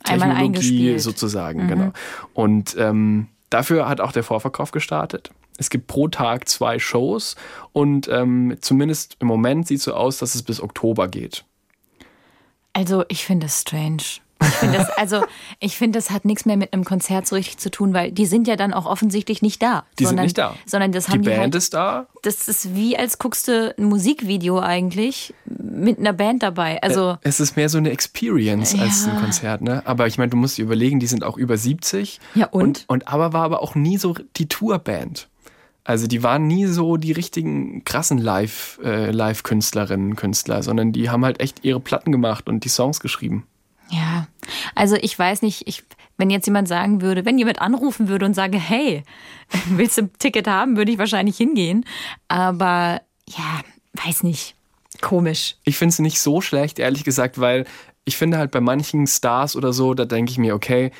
[0.97, 1.91] sozusagen, genau.
[2.33, 5.31] Und ähm, dafür hat auch der Vorverkauf gestartet.
[5.57, 7.35] Es gibt pro Tag zwei Shows
[7.71, 11.45] und ähm, zumindest im Moment sieht es so aus, dass es bis Oktober geht.
[12.73, 14.03] Also ich finde es strange.
[14.41, 15.23] Ich finde das, also
[15.59, 18.25] ich finde, das hat nichts mehr mit einem Konzert so richtig zu tun, weil die
[18.25, 19.85] sind ja dann auch offensichtlich nicht da.
[19.97, 20.55] Die sondern, sind nicht da.
[20.65, 22.07] Sondern das Die haben die, Band halt, ist da.
[22.21, 26.81] Das ist wie als guckst du ein Musikvideo eigentlich mit einer Band dabei.
[26.83, 29.21] Also Es ist mehr so eine Experience als ein Ja.
[29.21, 29.81] Konzert, ne?
[29.85, 32.19] Aber ich meine, du musst dir überlegen, die sind auch über 70.
[32.35, 32.63] Ja, und?
[32.63, 35.29] Und, und aber war aber auch nie so die Tourband.
[35.85, 41.23] Also die waren nie so die richtigen krassen Live, äh, Live-Künstlerinnen, Künstler, sondern die haben
[41.23, 43.45] halt echt ihre Platten gemacht und die Songs geschrieben.
[43.89, 44.27] Ja,
[44.73, 45.83] also ich weiß nicht, ich,
[46.17, 49.03] wenn jetzt jemand sagen würde, wenn jemand anrufen würde und sage, hey,
[49.69, 51.85] willst du ein Ticket haben, würde ich wahrscheinlich hingehen.
[52.27, 53.61] Aber ja,
[54.05, 54.55] weiß nicht.
[55.01, 55.55] Komisch.
[55.63, 57.65] Ich finde es nicht so schlecht, ehrlich gesagt, weil
[58.05, 60.91] ich finde halt bei manchen Stars oder so, da denke ich mir, okay,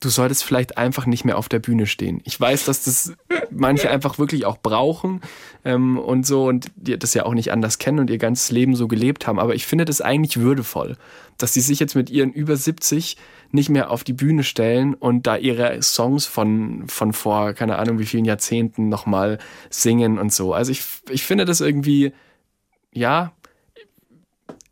[0.00, 2.20] du solltest vielleicht einfach nicht mehr auf der Bühne stehen.
[2.24, 3.14] Ich weiß, dass das
[3.50, 5.20] manche einfach wirklich auch brauchen
[5.64, 8.74] ähm, und so und die das ja auch nicht anders kennen und ihr ganzes Leben
[8.74, 9.38] so gelebt haben.
[9.38, 10.96] Aber ich finde das eigentlich würdevoll,
[11.38, 13.16] dass sie sich jetzt mit ihren über 70
[13.50, 17.98] nicht mehr auf die Bühne stellen und da ihre Songs von, von vor, keine Ahnung
[17.98, 20.54] wie vielen Jahrzehnten nochmal singen und so.
[20.54, 22.12] Also ich, ich finde das irgendwie,
[22.92, 23.32] ja,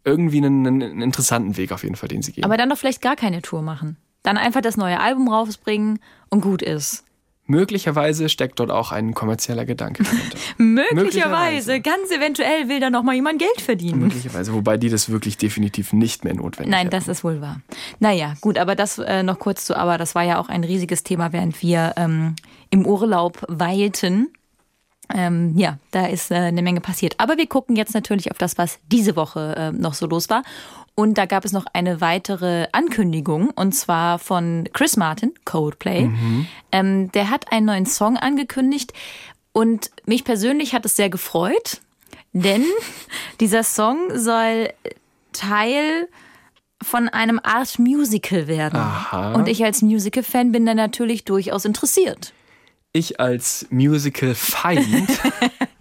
[0.03, 2.45] irgendwie einen, einen interessanten Weg auf jeden Fall, den sie gehen.
[2.45, 3.99] Aber dann doch vielleicht gar keine Tour machen.
[4.23, 7.05] Dann einfach das neue Album rausbringen und gut ist.
[7.51, 10.39] Möglicherweise steckt dort auch ein kommerzieller Gedanke dahinter.
[10.57, 11.81] Möglicherweise, Möglicherweise.
[11.81, 13.99] ganz eventuell will da noch mal jemand Geld verdienen.
[13.99, 16.91] Möglicherweise, wobei die das wirklich definitiv nicht mehr notwendig Nein, hätten.
[16.91, 17.61] das ist wohl wahr.
[17.99, 21.03] Naja, gut, aber das äh, noch kurz zu, aber das war ja auch ein riesiges
[21.03, 22.37] Thema, während wir ähm,
[22.71, 24.29] im Urlaub weilten.
[25.13, 27.17] Ähm, ja, da ist äh, eine Menge passiert.
[27.19, 30.45] Aber wir gucken jetzt natürlich auf das, was diese Woche äh, noch so los war.
[31.01, 36.11] Und da gab es noch eine weitere Ankündigung, und zwar von Chris Martin, Coldplay.
[36.73, 38.93] Ähm, der hat einen neuen Song angekündigt.
[39.53, 41.81] Und mich persönlich hat es sehr gefreut,
[42.35, 42.67] denn
[43.41, 44.69] dieser Song soll
[45.33, 46.07] Teil
[46.83, 48.77] von einem Art Musical werden.
[48.77, 49.33] Aha.
[49.33, 52.35] Und ich als Musical-Fan bin da natürlich durchaus interessiert.
[52.93, 55.09] Ich als Musical-Feind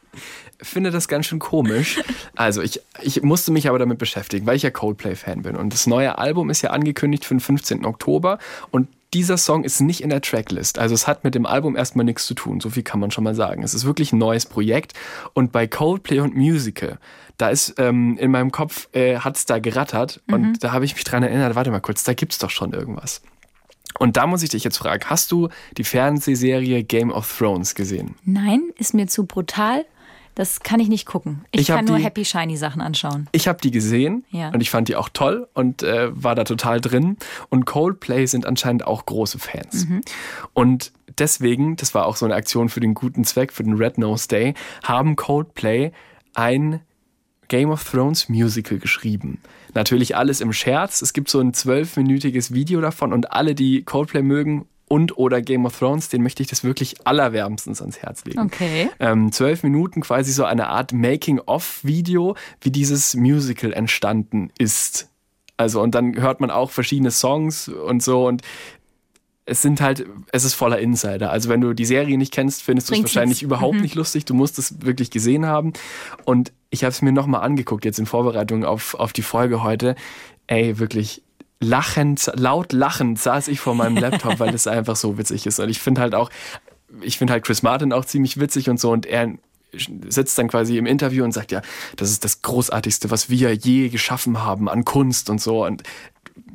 [0.62, 2.02] finde das ganz schön komisch.
[2.36, 5.58] Also ich, ich musste mich aber damit beschäftigen, weil ich ja Coldplay-Fan bin.
[5.58, 7.84] Und das neue Album ist ja angekündigt für den 15.
[7.84, 8.40] Oktober.
[8.72, 10.80] Und dieser Song ist nicht in der Tracklist.
[10.80, 12.62] Also es hat mit dem Album erstmal nichts zu tun.
[12.62, 13.62] So viel kann man schon mal sagen.
[13.64, 14.94] Es ist wirklich ein neues Projekt.
[15.34, 16.98] Und bei Coldplay und Musical,
[17.36, 20.22] da ist ähm, in meinem Kopf, äh, hat es da gerattert.
[20.28, 23.22] Und da habe ich mich dran erinnert, warte mal kurz, da gibt's doch schon irgendwas.
[23.98, 28.16] Und da muss ich dich jetzt fragen, hast du die Fernsehserie Game of Thrones gesehen?
[28.24, 29.86] Nein, ist mir zu brutal.
[30.40, 31.44] Das kann ich nicht gucken.
[31.52, 33.28] Ich, Ich kann nur die- Happy Shiny Sachen anschauen.
[33.34, 34.52] Ich habe die gesehen Ja.
[34.52, 37.18] und ich fand die auch toll und äh, war da total drin.
[37.50, 39.86] Und Coldplay sind anscheinend auch große Fans.
[40.54, 43.98] Und deswegen, das war auch so eine Aktion für den guten Zweck, für den Red
[43.98, 45.92] Nose Day, haben Coldplay
[46.36, 46.80] ein
[47.50, 49.42] Game of Thrones Musical geschrieben.
[49.74, 51.02] Natürlich alles im Scherz.
[51.02, 55.66] Es gibt so ein zwölfminütiges Video davon und alle, die Coldplay mögen und oder Game
[55.66, 58.90] of Thrones, den möchte ich das wirklich allerwärmstens ans Herz legen Okay.
[59.00, 65.10] ähm, zwölf Minuten quasi so eine Art Making-of-Video, wie dieses Musical entstanden ist.
[65.56, 68.42] Also und dann hört man auch verschiedene Songs und so und
[69.46, 71.32] es sind halt, es ist voller Insider.
[71.32, 74.26] Also wenn du die Serie nicht kennst, findest du es wahrscheinlich überhaupt nicht lustig.
[74.26, 75.74] Du musst es wirklich gesehen haben.
[76.24, 79.96] Und ich habe es mir nochmal angeguckt, jetzt in Vorbereitung auf, auf die Folge heute.
[80.46, 81.24] Ey, wirklich
[81.60, 85.60] lachend, laut lachend saß ich vor meinem Laptop, weil es einfach so witzig ist.
[85.60, 86.30] Und ich finde halt auch,
[87.02, 88.92] ich finde halt Chris Martin auch ziemlich witzig und so.
[88.92, 89.34] Und er
[90.08, 91.62] sitzt dann quasi im Interview und sagt, ja,
[91.96, 95.66] das ist das Großartigste, was wir je geschaffen haben an Kunst und so.
[95.66, 95.84] Und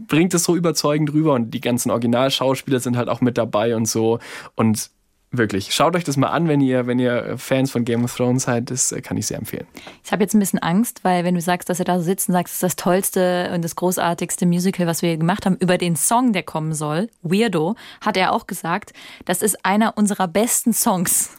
[0.09, 3.87] bringt es so überzeugend rüber und die ganzen Originalschauspieler sind halt auch mit dabei und
[3.87, 4.19] so.
[4.57, 4.91] Und
[5.39, 8.45] wirklich, schaut euch das mal an, wenn ihr, wenn ihr Fans von Game of Thrones
[8.45, 8.71] seid.
[8.71, 9.67] Das äh, kann ich sehr empfehlen.
[10.05, 12.33] Ich habe jetzt ein bisschen Angst, weil wenn du sagst, dass er da sitzt und
[12.35, 15.97] sagst, es ist das tollste und das großartigste Musical, was wir gemacht haben, über den
[15.97, 18.93] Song, der kommen soll, Weirdo, hat er auch gesagt,
[19.25, 21.31] das ist einer unserer besten Songs.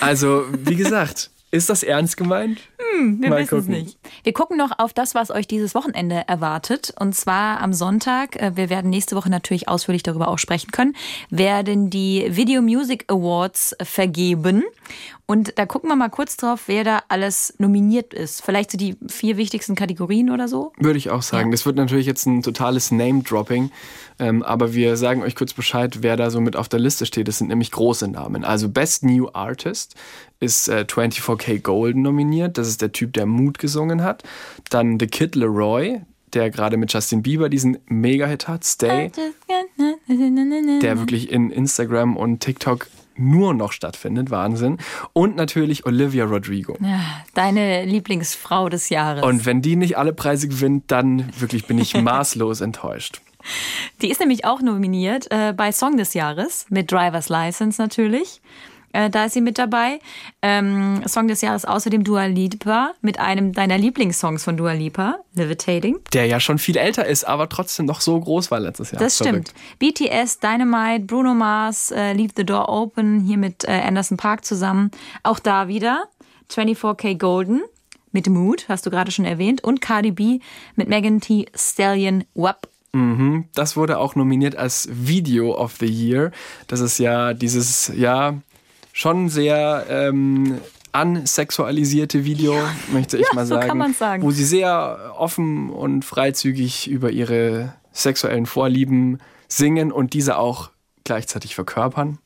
[0.00, 2.60] Also, wie gesagt, ist das ernst gemeint?
[3.18, 3.82] Wir Mal wissen es gucken.
[3.82, 3.98] nicht.
[4.22, 6.92] Wir gucken noch auf das, was euch dieses Wochenende erwartet.
[6.98, 10.94] Und zwar am Sonntag, äh, wir werden nächste Woche natürlich ausführlich darüber auch sprechen können,
[11.30, 14.62] werden die Video Music Awards vergeben.
[15.30, 18.42] Und da gucken wir mal kurz drauf, wer da alles nominiert ist.
[18.42, 20.72] Vielleicht so die vier wichtigsten Kategorien oder so.
[20.76, 21.50] Würde ich auch sagen.
[21.50, 21.52] Ja.
[21.52, 23.70] Das wird natürlich jetzt ein totales Name-Dropping.
[24.18, 27.28] Ähm, aber wir sagen euch kurz Bescheid, wer da so mit auf der Liste steht.
[27.28, 28.44] Das sind nämlich große Namen.
[28.44, 29.94] Also Best New Artist
[30.40, 32.58] ist äh, 24K Golden nominiert.
[32.58, 34.22] Das ist der Typ, der Mut gesungen hat.
[34.70, 36.00] Dann The Kid Leroy,
[36.32, 39.10] der gerade mit Justin Bieber diesen Mega-Hit hat, Stay.
[40.08, 42.86] Der wirklich in Instagram und TikTok
[43.16, 44.30] nur noch stattfindet.
[44.30, 44.78] Wahnsinn.
[45.12, 46.76] Und natürlich Olivia Rodrigo.
[46.80, 47.00] Ja,
[47.34, 49.22] deine Lieblingsfrau des Jahres.
[49.22, 53.20] Und wenn die nicht alle Preise gewinnt, dann wirklich bin ich maßlos enttäuscht.
[54.02, 58.40] Die ist nämlich auch nominiert äh, bei Song des Jahres mit Driver's License natürlich.
[58.92, 60.00] Äh, da ist sie mit dabei.
[60.42, 65.98] Ähm, Song des Jahres außerdem Dua Lipa mit einem deiner Lieblingssongs von Dua Lipa, Levitating.
[66.12, 69.00] Der ja schon viel älter ist, aber trotzdem noch so groß war letztes Jahr.
[69.00, 69.50] Das stimmt.
[69.50, 69.98] Verrückt.
[69.98, 74.90] BTS, Dynamite, Bruno Mars, äh, Leave the Door Open, hier mit äh, Anderson Park zusammen.
[75.22, 76.04] Auch da wieder
[76.50, 77.62] 24K Golden
[78.12, 80.40] mit Mood, hast du gerade schon erwähnt, und Cardi B
[80.74, 81.46] mit Megan T.
[81.54, 82.68] Stallion WAP.
[82.92, 86.32] Mhm, das wurde auch nominiert als Video of the Year.
[86.66, 88.40] Das ist ja dieses, ja,
[88.92, 90.60] schon sehr ähm,
[90.92, 92.56] ansexualisierte Video,
[92.92, 94.22] möchte ich ja, mal sagen, so sagen.
[94.22, 100.70] wo sie sehr offen und freizügig über ihre sexuellen Vorlieben singen und diese auch
[101.04, 102.18] gleichzeitig verkörpern.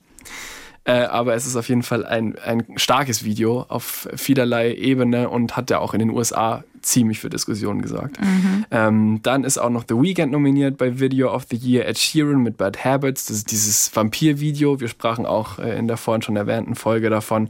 [0.85, 5.57] Äh, aber es ist auf jeden Fall ein, ein starkes Video auf vielerlei Ebene und
[5.57, 8.21] hat ja auch in den USA ziemlich für Diskussionen gesorgt.
[8.21, 8.67] Mhm.
[8.71, 12.43] Ähm, dann ist auch noch The Weeknd nominiert bei Video of the Year, Ed Sheeran
[12.43, 14.81] mit Bad Habits, das ist dieses Vampir-Video.
[14.81, 17.49] Wir sprachen auch äh, in der vorhin schon erwähnten Folge davon.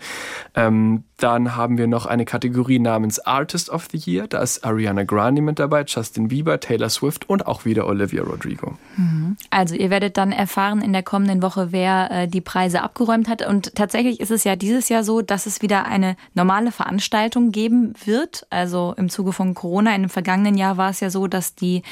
[0.55, 4.27] Ähm, dann haben wir noch eine Kategorie namens Artist of the Year.
[4.27, 8.77] Da ist Ariana Grande mit dabei, Justin Bieber, Taylor Swift und auch wieder Olivia Rodrigo.
[8.97, 9.37] Mhm.
[9.51, 13.47] Also ihr werdet dann erfahren in der kommenden Woche, wer äh, die Preise abgeräumt hat.
[13.47, 17.94] Und tatsächlich ist es ja dieses Jahr so, dass es wieder eine normale Veranstaltung geben
[18.05, 18.47] wird.
[18.51, 19.95] Also im Zuge Zuge von Corona.
[19.95, 21.83] In dem vergangenen Jahr war es ja so, dass die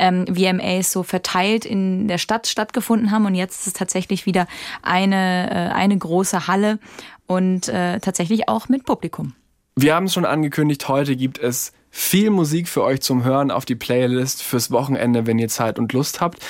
[0.00, 4.48] ähm, VMAs so verteilt in der Stadt stattgefunden haben und jetzt ist es tatsächlich wieder
[4.82, 6.80] eine, äh, eine große Halle
[7.26, 9.34] und äh, tatsächlich auch mit Publikum.
[9.76, 13.64] Wir haben es schon angekündigt, heute gibt es viel Musik für euch zum Hören auf
[13.64, 16.44] die Playlist fürs Wochenende, wenn ihr Zeit und Lust habt.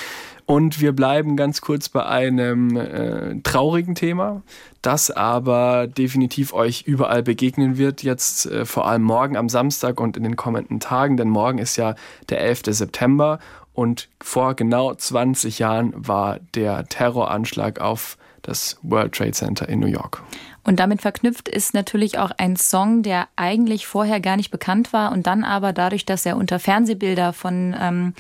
[0.47, 4.43] Und wir bleiben ganz kurz bei einem äh, traurigen Thema,
[4.83, 10.17] das aber definitiv euch überall begegnen wird, jetzt äh, vor allem morgen am Samstag und
[10.17, 11.95] in den kommenden Tagen, denn morgen ist ja
[12.29, 12.63] der 11.
[12.67, 13.39] September
[13.73, 19.87] und vor genau 20 Jahren war der Terroranschlag auf das World Trade Center in New
[19.87, 20.23] York.
[20.63, 25.13] Und damit verknüpft ist natürlich auch ein Song, der eigentlich vorher gar nicht bekannt war
[25.13, 28.15] und dann aber dadurch, dass er unter Fernsehbilder von ähm,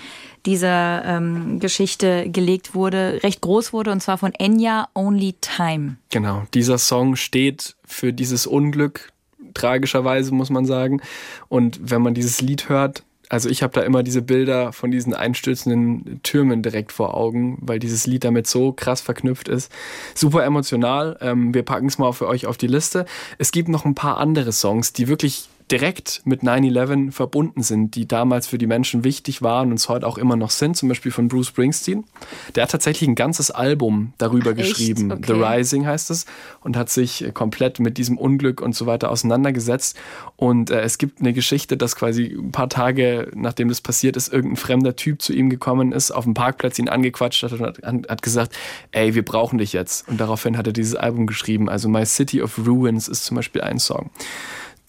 [0.46, 5.96] dieser ähm, Geschichte gelegt wurde, recht groß wurde und zwar von Enya Only Time.
[6.10, 9.12] Genau, dieser Song steht für dieses Unglück,
[9.54, 11.02] tragischerweise muss man sagen.
[11.48, 15.14] Und wenn man dieses Lied hört, also ich habe da immer diese Bilder von diesen
[15.14, 19.70] einstürzenden Türmen direkt vor Augen, weil dieses Lied damit so krass verknüpft ist.
[20.16, 21.16] Super emotional.
[21.20, 23.06] Ähm, wir packen es mal für euch auf die Liste.
[23.38, 28.06] Es gibt noch ein paar andere Songs, die wirklich direkt mit 9-11 verbunden sind, die
[28.06, 31.12] damals für die Menschen wichtig waren und es heute auch immer noch sind, zum Beispiel
[31.12, 32.04] von Bruce Springsteen.
[32.54, 35.22] Der hat tatsächlich ein ganzes Album darüber Ach, geschrieben, okay.
[35.26, 36.26] The Rising heißt es,
[36.60, 39.96] und hat sich äh, komplett mit diesem Unglück und so weiter auseinandergesetzt.
[40.36, 44.32] Und äh, es gibt eine Geschichte, dass quasi ein paar Tage nachdem das passiert ist,
[44.32, 47.78] irgendein fremder Typ zu ihm gekommen ist, auf dem Parkplatz ihn angequatscht hat und hat,
[47.82, 48.56] hat gesagt,
[48.92, 50.08] ey, wir brauchen dich jetzt.
[50.08, 51.68] Und daraufhin hat er dieses Album geschrieben.
[51.68, 54.10] Also My City of Ruins ist zum Beispiel ein Song.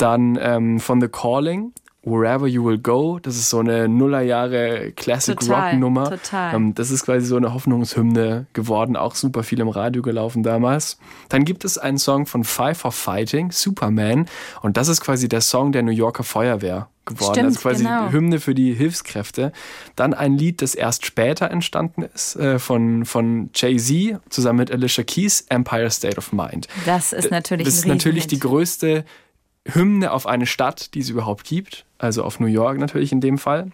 [0.02, 3.20] Dann ähm, von The Calling, Wherever You Will Go.
[3.20, 6.10] Das ist so eine Nullerjahre Classic Rock Nummer.
[6.10, 6.56] Total.
[6.56, 10.98] Ähm, das ist quasi so eine Hoffnungshymne geworden, auch super viel im Radio gelaufen damals.
[11.30, 14.26] Dann gibt es einen Song von Five for Fighting, Superman.
[14.62, 17.34] Und das ist quasi der Song der New Yorker Feuerwehr geworden.
[17.34, 18.12] Stimmt, also quasi genau.
[18.12, 19.52] Hymne für die Hilfskräfte.
[19.96, 25.04] Dann ein Lied, das erst später entstanden ist, äh, von, von Jay-Z zusammen mit Alicia
[25.04, 26.68] Keys, Empire State of Mind.
[26.88, 29.06] Das ist natürlich Das ist natürlich die größte
[29.68, 31.86] Hymne auf eine Stadt, die es überhaupt gibt.
[31.98, 33.72] Also auf New York natürlich in dem Fall.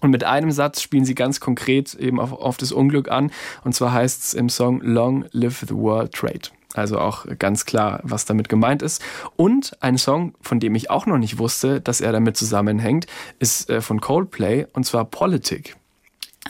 [0.00, 3.30] Und mit einem Satz spielen sie ganz konkret eben auf, auf das Unglück an.
[3.64, 6.50] Und zwar heißt es im Song Long Live the World Trade.
[6.74, 9.02] Also auch ganz klar, was damit gemeint ist.
[9.36, 13.06] Und ein Song, von dem ich auch noch nicht wusste, dass er damit zusammenhängt,
[13.38, 15.76] ist äh, von Coldplay und zwar Politic.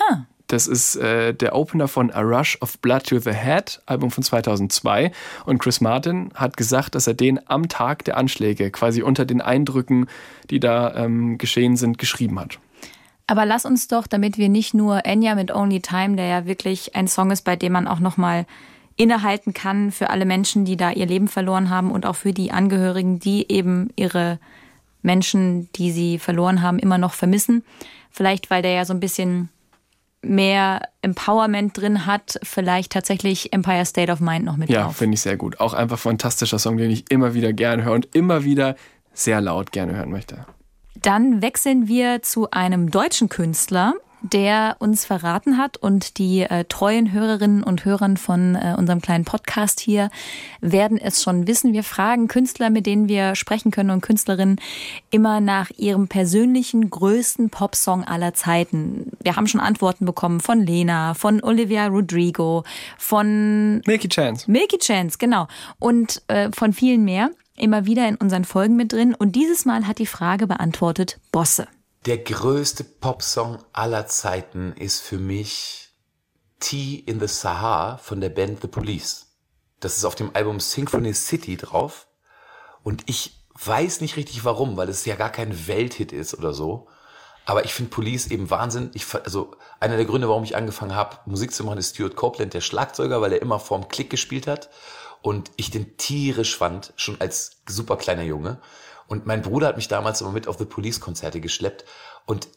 [0.00, 0.24] Ah.
[0.46, 4.22] Das ist äh, der Opener von A Rush of Blood to the Head, Album von
[4.22, 5.11] 2002.
[5.46, 9.40] Und Chris Martin hat gesagt, dass er den am Tag der Anschläge, quasi unter den
[9.40, 10.07] Eindrücken,
[10.50, 12.59] die da ähm, geschehen sind, geschrieben hat.
[13.26, 16.94] Aber lass uns doch, damit wir nicht nur Enya mit Only Time, der ja wirklich
[16.94, 18.44] ein Song ist, bei dem man auch nochmal
[18.96, 22.52] innehalten kann für alle Menschen, die da ihr Leben verloren haben und auch für die
[22.52, 24.38] Angehörigen, die eben ihre
[25.02, 27.64] Menschen, die sie verloren haben, immer noch vermissen.
[28.11, 29.48] Vielleicht, weil der ja so ein bisschen
[30.24, 34.96] mehr Empowerment drin hat, vielleicht tatsächlich Empire State of Mind noch mit Ja, drauf.
[34.96, 35.60] finde ich sehr gut.
[35.60, 38.76] Auch einfach fantastischer Song, den ich immer wieder gerne höre und immer wieder
[39.12, 40.46] sehr laut gerne hören möchte.
[41.00, 43.94] Dann wechseln wir zu einem deutschen Künstler,
[44.32, 49.26] der uns verraten hat und die äh, treuen Hörerinnen und Hörern von äh, unserem kleinen
[49.26, 50.08] Podcast hier
[50.62, 51.74] werden es schon wissen.
[51.74, 54.58] Wir fragen Künstler, mit denen wir sprechen können und Künstlerinnen
[55.10, 59.12] immer nach ihrem persönlichen größten Popsong aller Zeiten.
[59.22, 62.64] Wir haben schon Antworten bekommen von Lena, von Olivia Rodrigo,
[62.96, 64.50] von Milky Chance.
[64.50, 65.48] Milky Chance, genau.
[65.78, 69.14] Und äh, von vielen mehr immer wieder in unseren Folgen mit drin.
[69.14, 71.68] Und dieses Mal hat die Frage beantwortet Bosse.
[72.06, 75.88] Der größte Popsong aller Zeiten ist für mich
[76.60, 79.28] Tea in the Sahara von der Band The Police.
[79.80, 82.06] Das ist auf dem Album Symphony City drauf.
[82.82, 86.88] Und ich weiß nicht richtig warum, weil es ja gar kein Welthit ist oder so.
[87.46, 88.90] Aber ich finde Police eben Wahnsinn.
[88.92, 92.52] Ich, also einer der Gründe, warum ich angefangen habe, Musik zu machen, ist Stuart Copeland,
[92.52, 94.68] der Schlagzeuger, weil er immer vorm Klick gespielt hat
[95.22, 98.60] und ich den tierisch fand, schon als super kleiner Junge.
[99.06, 101.84] Und mein Bruder hat mich damals immer mit auf The Police Konzerte geschleppt.
[102.26, 102.48] Und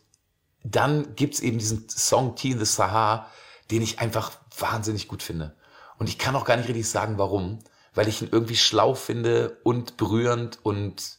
[0.63, 3.27] dann gibt's eben diesen Song in the Sahara,
[3.71, 5.55] den ich einfach wahnsinnig gut finde.
[5.97, 7.59] Und ich kann auch gar nicht richtig sagen, warum.
[7.93, 11.17] Weil ich ihn irgendwie schlau finde und berührend und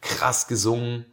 [0.00, 1.06] krass gesungen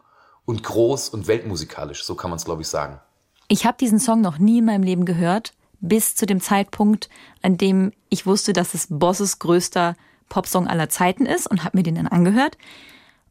[0.45, 2.03] und groß und weltmusikalisch.
[2.03, 2.99] So kann man es, glaube ich, sagen.
[3.47, 7.09] Ich habe diesen Song noch nie in meinem Leben gehört bis zu dem Zeitpunkt,
[7.41, 9.95] an dem ich wusste, dass es Bosses größter
[10.29, 12.57] Popsong aller Zeiten ist und habe mir den dann angehört.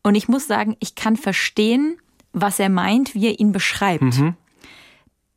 [0.02, 1.98] Und ich muss sagen, ich kann verstehen,
[2.32, 4.02] was er meint, wie er ihn beschreibt.
[4.02, 4.34] Mhm.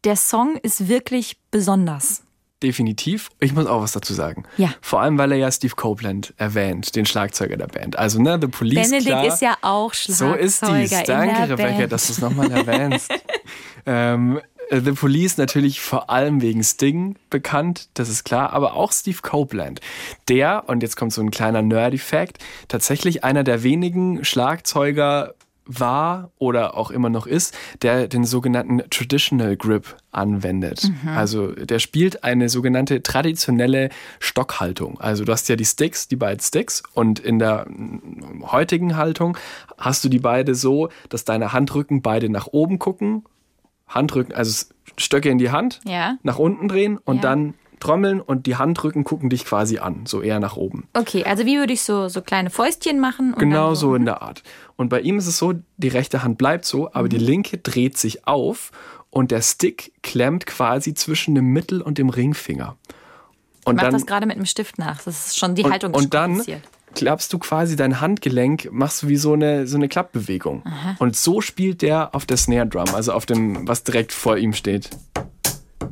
[0.04, 2.24] Der Song ist wirklich besonders.
[2.64, 3.30] Definitiv.
[3.40, 4.44] Ich muss auch was dazu sagen.
[4.58, 4.74] Ja.
[4.82, 8.00] Vor allem, weil er ja Steve Copeland erwähnt, den Schlagzeuger der Band.
[8.00, 8.90] Also, ne, The Police.
[8.90, 10.34] Benedikt klar, ist ja auch Schlagzeuger.
[10.34, 11.04] So ist dies.
[11.04, 11.92] Danke, Rebecca, Band.
[11.92, 13.12] dass du es nochmal erwähnst.
[13.86, 18.92] ähm, äh, The Police natürlich vor allem wegen Sting bekannt, das ist klar, aber auch
[18.92, 19.80] Steve Copeland.
[20.28, 26.78] Der, und jetzt kommt so ein kleiner Nerdy-Fact, tatsächlich einer der wenigen Schlagzeuger war oder
[26.78, 30.90] auch immer noch ist, der den sogenannten Traditional Grip anwendet.
[31.04, 31.10] Mhm.
[31.10, 35.00] Also der spielt eine sogenannte traditionelle Stockhaltung.
[35.00, 37.66] Also du hast ja die Sticks, die beiden Sticks und in der
[38.44, 39.38] heutigen Haltung
[39.78, 43.24] hast du die beide so, dass deine Handrücken beide nach oben gucken
[43.88, 44.66] Handrücken, also
[44.98, 46.18] Stöcke in die Hand, ja.
[46.24, 47.22] nach unten drehen und Ja.
[47.24, 50.88] dann trommeln und die Handrücken gucken dich quasi an, so eher nach oben.
[50.94, 53.34] Okay, also wie würde ich so, so kleine Fäustchen machen?
[53.34, 54.44] Und Genau dann so in der Art.
[54.78, 57.10] Und bei ihm ist es so, die rechte Hand bleibt so, aber Mhm.
[57.10, 58.72] die linke dreht sich auf
[59.10, 62.76] und der Stick klemmt quasi zwischen dem Mittel- und dem Ringfinger.
[63.66, 65.02] Und Ich mach das gerade mit einem Stift nach.
[65.04, 66.42] Das ist schon die Haltung und, und dann.
[66.96, 70.64] Klappst du quasi dein Handgelenk, machst du wie so eine, so eine Klappbewegung.
[71.00, 74.54] Und so spielt der auf der Snare Drum, also auf dem, was direkt vor ihm
[74.54, 74.90] steht.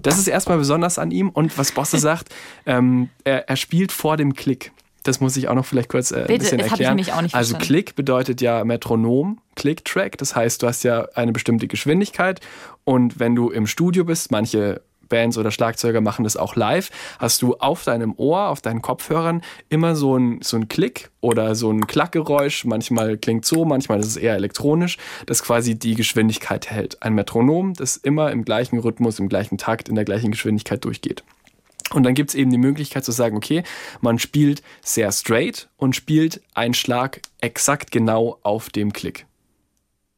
[0.02, 2.34] Das ist erstmal besonders an ihm und was Bosse sagt,
[2.66, 4.72] ähm, er, er spielt vor dem Klick.
[5.04, 7.00] Das muss ich auch noch vielleicht kurz äh, ein bisschen erklären.
[7.34, 7.58] also.
[7.58, 10.18] Klick bedeutet ja Metronom, Click-Track.
[10.18, 12.39] Das heißt, du hast ja eine bestimmte Geschwindigkeit
[12.86, 14.82] und wenn du im Studio bist, manche
[15.13, 19.43] Bands oder Schlagzeuger machen das auch live, hast du auf deinem Ohr, auf deinen Kopfhörern
[19.69, 22.65] immer so ein, so ein Klick oder so ein Klackgeräusch.
[22.65, 24.97] Manchmal klingt so, manchmal ist es eher elektronisch,
[25.28, 27.04] das quasi die Geschwindigkeit hält.
[27.04, 31.23] Ein Metronom, das immer im gleichen Rhythmus, im gleichen Takt, in der gleichen Geschwindigkeit durchgeht.
[31.91, 33.62] Und dann gibt es eben die Möglichkeit zu sagen, okay,
[34.02, 39.28] man spielt sehr straight und spielt einen Schlag exakt genau auf dem Klick.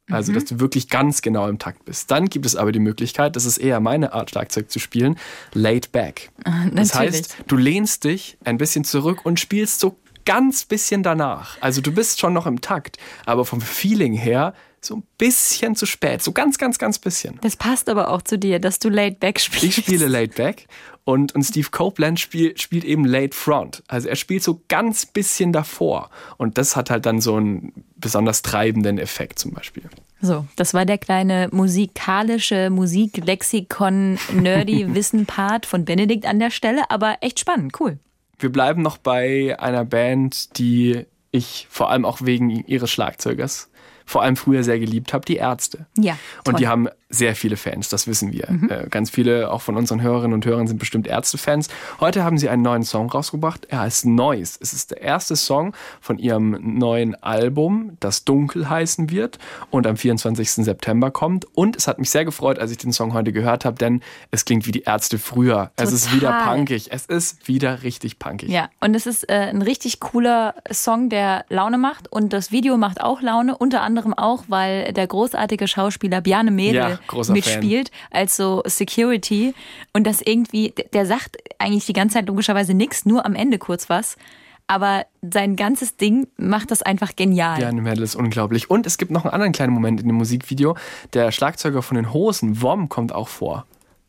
[0.10, 2.12] Also, dass du wirklich ganz genau im Takt bist.
[2.12, 5.18] Dann gibt es aber die Möglichkeit, das ist eher meine Art, Schlagzeug zu spielen,
[5.54, 6.30] laid back.
[6.44, 6.94] Das natürlich.
[6.94, 11.58] heißt, du lehnst dich ein bisschen zurück und spielst so ganz bisschen danach.
[11.62, 14.54] Also, du bist schon noch im Takt, aber vom Feeling her
[14.86, 16.22] so ein bisschen zu spät.
[16.22, 17.40] So ganz, ganz, ganz bisschen.
[17.42, 19.64] Das passt aber auch zu dir, dass du laid back spielst.
[19.64, 20.68] Ich spiele Laid Back
[21.04, 23.84] und, und Steve Copeland spiel, spielt eben Laid Front.
[23.88, 26.10] Also er spielt so ganz bisschen davor.
[26.38, 29.84] Und das hat halt dann so einen besonders treibenden Effekt zum Beispiel.
[30.22, 37.80] So, das war der kleine musikalische Musiklexikon-Nerdy-Wissen-Part von Benedikt an der Stelle, aber echt spannend,
[37.80, 38.00] cool.
[38.40, 43.70] Wir bleiben noch bei einer Band, die ich vor allem auch wegen ihres Schlagzeugers
[44.06, 45.86] vor allem früher sehr geliebt habe, die Ärzte.
[45.98, 46.54] Ja, Und toll.
[46.54, 46.58] Mhm.
[46.58, 48.50] die haben sehr viele Fans, das wissen wir.
[48.70, 51.70] Äh, ganz viele, auch von unseren Hörerinnen und Hörern, sind bestimmt Ärzte-Fans.
[52.00, 53.66] Heute haben sie einen neuen Song rausgebracht.
[53.70, 54.58] Er heißt Noise.
[54.62, 59.40] Es ist der erste Song von ihrem neuen Album, das Dunkel heißen wird
[59.70, 60.50] und am 24.
[60.52, 61.46] September kommt.
[61.56, 64.02] Und es hat mich sehr gefreut, als ich den Song heute gehört habe, denn
[64.32, 65.72] es klingt wie die Ärzte früher.
[65.78, 66.56] Es ist wieder Total.
[66.56, 66.92] punkig.
[66.92, 68.50] Es ist wieder richtig punkig.
[68.50, 72.78] Ja, und es ist äh, ein richtig cooler Song, der Laune macht und das Video
[72.78, 77.00] macht auch Laune, unter anderem auch, weil der großartige Schauspieler Bjarne Mädel Ja,
[77.34, 79.54] mitspielt als so Security
[79.94, 83.58] und das irgendwie, der- der sagt eigentlich die ganze Zeit logischerweise nichts, nur am Ende
[83.58, 84.18] kurz was,
[84.68, 87.62] aber sein ganzes Ding macht das einfach genial.
[87.62, 88.70] Ja, Mädel ist unglaublich.
[88.70, 90.76] Und es gibt noch einen anderen kleinen Moment in dem Musikvideo.
[91.14, 93.66] Der Schlagzeuger von den Hosen, Wom, kommt auch vor.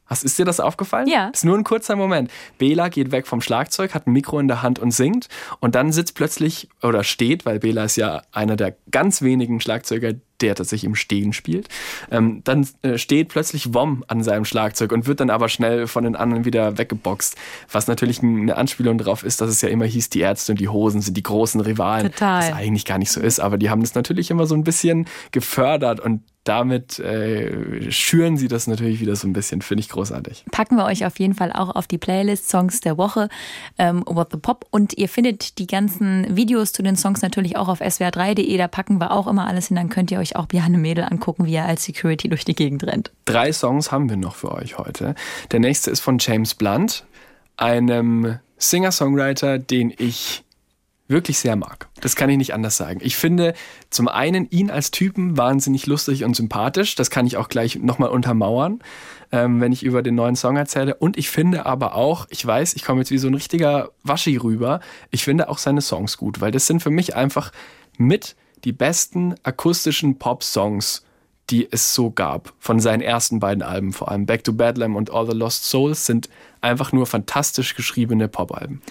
[0.06, 1.08] Hast, ist dir das aufgefallen?
[1.08, 1.28] Ja.
[1.28, 2.30] Ist nur ein kurzer Moment.
[2.58, 5.28] Bela geht weg vom Schlagzeug, hat ein Mikro in der Hand und singt.
[5.60, 10.12] Und dann sitzt plötzlich oder steht, weil Bela ist ja einer der ganz wenigen Schlagzeuger,
[10.40, 11.68] der tatsächlich im Stehen spielt.
[12.10, 16.04] Ähm, dann äh, steht plötzlich Wom an seinem Schlagzeug und wird dann aber schnell von
[16.04, 17.36] den anderen wieder weggeboxt.
[17.70, 20.68] Was natürlich eine Anspielung darauf ist, dass es ja immer hieß, die Ärzte und die
[20.68, 22.12] Hosen sind die großen Rivalen.
[22.12, 22.42] Total.
[22.42, 25.06] Was eigentlich gar nicht so ist, aber die haben das natürlich immer so ein bisschen
[25.32, 30.44] gefördert und damit äh, schüren sie das natürlich wieder so ein bisschen, finde ich großartig.
[30.52, 33.28] Packen wir euch auf jeden Fall auch auf die Playlist Songs der Woche,
[33.78, 34.64] ähm, What the Pop.
[34.70, 38.56] Und ihr findet die ganzen Videos zu den Songs natürlich auch auf swr3.de.
[38.56, 39.76] Da packen wir auch immer alles hin.
[39.76, 42.84] Dann könnt ihr euch auch Bjarne Mädel angucken, wie er als Security durch die Gegend
[42.84, 43.10] rennt.
[43.24, 45.16] Drei Songs haben wir noch für euch heute.
[45.50, 47.04] Der nächste ist von James Blunt,
[47.56, 50.44] einem Singer-Songwriter, den ich
[51.08, 51.88] wirklich sehr mag.
[52.00, 53.00] Das kann ich nicht anders sagen.
[53.02, 53.54] Ich finde
[53.90, 56.94] zum einen ihn als Typen wahnsinnig lustig und sympathisch.
[56.94, 58.80] Das kann ich auch gleich nochmal untermauern,
[59.32, 60.94] ähm, wenn ich über den neuen Song erzähle.
[60.94, 64.36] Und ich finde aber auch, ich weiß, ich komme jetzt wie so ein richtiger Waschi
[64.36, 64.80] rüber,
[65.10, 67.52] ich finde auch seine Songs gut, weil das sind für mich einfach
[67.96, 71.04] mit die besten akustischen Pop-Songs,
[71.50, 72.52] die es so gab.
[72.58, 76.06] Von seinen ersten beiden Alben, vor allem Back to Bedlam und All the Lost Souls,
[76.06, 76.28] sind
[76.60, 78.82] einfach nur fantastisch geschriebene Pop-Alben.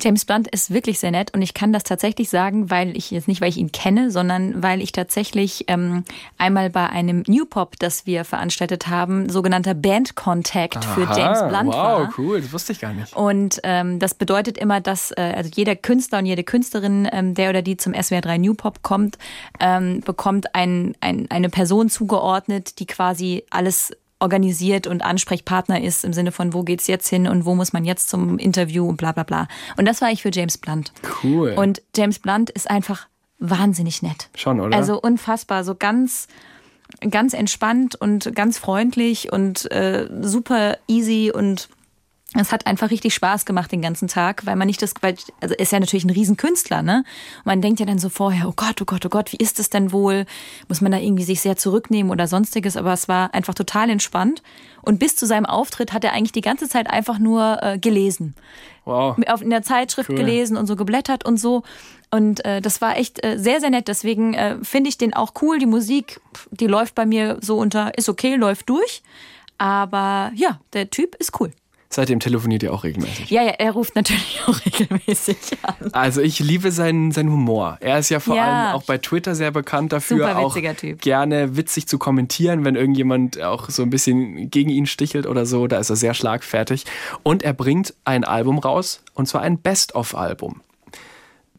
[0.00, 3.28] James Blunt ist wirklich sehr nett und ich kann das tatsächlich sagen, weil ich jetzt
[3.28, 6.04] nicht, weil ich ihn kenne, sondern weil ich tatsächlich ähm,
[6.36, 11.38] einmal bei einem New Pop, das wir veranstaltet haben, sogenannter Band Contact für Aha, James
[11.48, 12.14] Blunt wow, war.
[12.18, 13.14] cool, das wusste ich gar nicht.
[13.14, 17.50] Und ähm, das bedeutet immer, dass äh, also jeder Künstler und jede Künstlerin, ähm, der
[17.50, 19.16] oder die zum SWR3 New Pop kommt,
[19.60, 26.12] ähm, bekommt ein, ein, eine Person zugeordnet, die quasi alles organisiert und Ansprechpartner ist im
[26.12, 29.12] Sinne von, wo geht's jetzt hin und wo muss man jetzt zum Interview und bla
[29.12, 29.48] bla bla.
[29.76, 30.92] Und das war ich für James Blunt.
[31.22, 31.54] Cool.
[31.56, 33.06] Und James Blunt ist einfach
[33.38, 34.28] wahnsinnig nett.
[34.34, 34.76] Schon, oder?
[34.76, 36.28] Also unfassbar, so ganz
[37.10, 41.68] ganz entspannt und ganz freundlich und äh, super easy und
[42.42, 45.54] es hat einfach richtig Spaß gemacht den ganzen Tag, weil man nicht das, weil, also
[45.54, 47.04] er ist ja natürlich ein Riesenkünstler, ne?
[47.38, 49.60] Und man denkt ja dann so vorher, oh Gott, oh Gott, oh Gott, wie ist
[49.60, 50.26] es denn wohl?
[50.68, 52.76] Muss man da irgendwie sich sehr zurücknehmen oder sonstiges?
[52.76, 54.42] Aber es war einfach total entspannt.
[54.82, 58.34] Und bis zu seinem Auftritt hat er eigentlich die ganze Zeit einfach nur äh, gelesen.
[58.84, 59.16] wow.
[59.28, 60.16] Auf, in der Zeitschrift Cool.
[60.16, 61.62] gelesen und so geblättert und so.
[62.10, 63.88] Und äh, das war echt äh, sehr, sehr nett.
[63.88, 65.58] Deswegen äh, finde ich den auch cool.
[65.58, 66.20] Die Musik,
[66.50, 69.02] die läuft bei mir so unter, ist okay, läuft durch.
[69.56, 71.52] Aber ja, der Typ ist cool.
[71.94, 73.30] Seitdem telefoniert ihr auch regelmäßig.
[73.30, 75.92] Ja, ja, er ruft natürlich auch regelmäßig an.
[75.92, 77.78] Also ich liebe seinen, seinen Humor.
[77.80, 78.42] Er ist ja vor Ja.
[78.42, 81.00] allem auch bei Twitter sehr bekannt dafür, auch Typ.
[81.00, 85.68] gerne witzig zu kommentieren, wenn irgendjemand auch so ein bisschen gegen ihn stichelt oder so.
[85.68, 86.84] Da ist er sehr schlagfertig.
[87.22, 90.62] Und er bringt ein Album raus, und zwar ein Best-of-Album.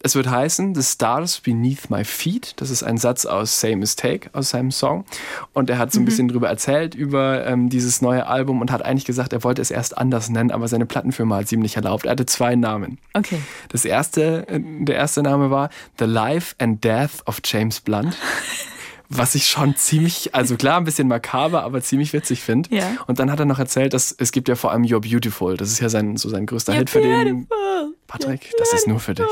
[0.05, 2.53] Es wird heißen The Stars Beneath My Feet.
[2.57, 5.03] Das ist ein Satz aus Say Mistake, aus seinem Song.
[5.51, 8.85] Und er hat so ein bisschen drüber erzählt, über ähm, dieses neue Album und hat
[8.85, 11.75] eigentlich gesagt, er wollte es erst anders nennen, aber seine Plattenfirma hat es ihm nicht
[11.75, 12.05] erlaubt.
[12.05, 12.99] Er hatte zwei Namen.
[13.15, 13.39] Okay.
[13.69, 18.15] Das erste, äh, der erste Name war The Life and Death of James Blunt.
[19.09, 22.75] Was ich schon ziemlich, also klar, ein bisschen makaber, aber ziemlich witzig finde.
[22.75, 22.91] Ja.
[23.07, 25.57] Und dann hat er noch erzählt, dass es gibt ja vor allem You're Beautiful.
[25.57, 27.47] Das ist ja sein, so sein größter Hit für den.
[28.07, 29.25] Patrick, das ist nur für dich.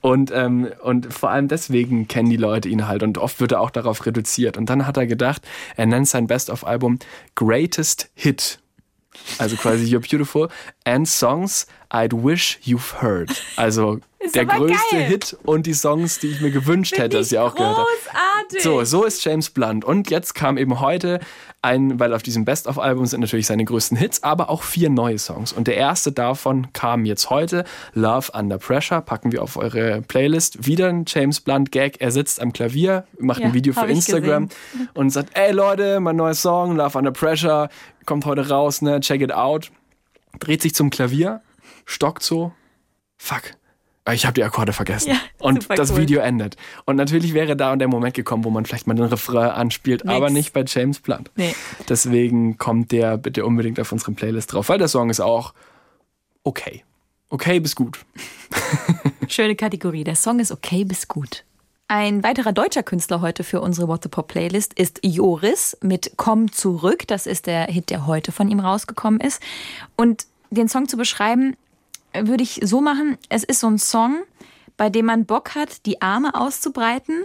[0.00, 3.60] Und, ähm, und vor allem deswegen kennen die Leute ihn halt und oft wird er
[3.60, 4.56] auch darauf reduziert.
[4.56, 5.42] Und dann hat er gedacht,
[5.76, 6.98] er nennt sein Best-of-Album
[7.34, 8.60] Greatest Hit.
[9.38, 10.48] Also quasi You're Beautiful
[10.84, 13.30] and Songs I'd Wish You've Heard.
[13.56, 15.04] Also Ist der größte geil.
[15.04, 17.86] Hit und die Songs, die ich mir gewünscht hätte, dass ihr auch gehört habt.
[17.86, 18.62] Großartig.
[18.62, 19.84] So, so ist James Blunt.
[19.84, 21.20] Und jetzt kam eben heute
[21.62, 25.52] ein, weil auf diesem Best-of-Album sind natürlich seine größten Hits, aber auch vier neue Songs.
[25.52, 30.66] Und der erste davon kam jetzt heute, Love Under Pressure, packen wir auf eure Playlist.
[30.66, 32.00] Wieder ein James Blunt-Gag.
[32.00, 34.48] Er sitzt am Klavier, macht Ja, ein Video für Instagram
[34.94, 37.68] und sagt, ey Leute, mein neuer Song, Love Under Pressure,
[38.06, 39.70] kommt heute raus, ne, check it out.
[40.38, 41.42] Dreht sich zum Klavier,
[41.84, 42.52] stockt so,
[43.16, 43.54] fuck.
[44.12, 45.10] Ich habe die Akkorde vergessen.
[45.10, 45.98] Ja, und das cool.
[45.98, 46.56] Video endet.
[46.84, 50.14] Und natürlich wäre da der Moment gekommen, wo man vielleicht mal den Refrain anspielt, Nix.
[50.14, 51.30] aber nicht bei James Blunt.
[51.36, 51.54] Nee.
[51.88, 55.52] Deswegen kommt der bitte unbedingt auf unsere Playlist drauf, weil der Song ist auch
[56.42, 56.84] okay.
[57.30, 57.98] Okay bis gut.
[59.28, 60.04] Schöne Kategorie.
[60.04, 61.44] Der Song ist okay bis gut.
[61.88, 66.52] Ein weiterer deutscher Künstler heute für unsere What the Pop Playlist ist Joris mit Komm
[66.52, 67.06] zurück.
[67.06, 69.42] Das ist der Hit, der heute von ihm rausgekommen ist.
[69.96, 71.56] Und den Song zu beschreiben,
[72.14, 74.18] würde ich so machen, es ist so ein Song,
[74.76, 77.24] bei dem man Bock hat, die Arme auszubreiten,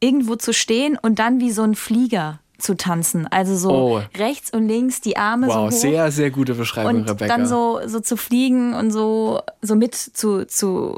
[0.00, 3.26] irgendwo zu stehen und dann wie so ein Flieger zu tanzen.
[3.26, 4.00] Also so Oh.
[4.18, 7.26] rechts und links die Arme Wow, so hoch sehr, sehr gute Beschreibung, und Rebecca.
[7.36, 10.96] dann so, so zu fliegen und so, so mit zu, zu,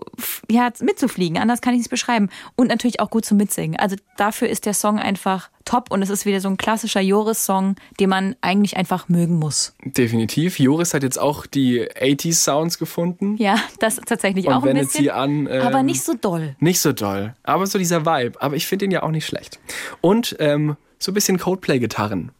[0.50, 1.38] ja, mitzufliegen.
[1.38, 2.28] Anders kann ich es beschreiben.
[2.56, 3.78] Und natürlich auch gut zum Mitsingen.
[3.78, 7.76] Also dafür ist der Song einfach top und es ist wieder so ein klassischer Joris-Song,
[8.00, 9.74] den man eigentlich einfach mögen muss.
[9.84, 10.58] Definitiv.
[10.58, 13.36] Joris hat jetzt auch die 80s Sounds gefunden.
[13.38, 15.02] Ja, das tatsächlich Und auch ein bisschen.
[15.04, 16.56] sie an, ähm, aber nicht so doll.
[16.60, 18.40] Nicht so doll, aber so dieser Vibe.
[18.40, 19.58] Aber ich finde ihn ja auch nicht schlecht.
[20.00, 22.32] Und ähm, so ein bisschen Coldplay-Gitarren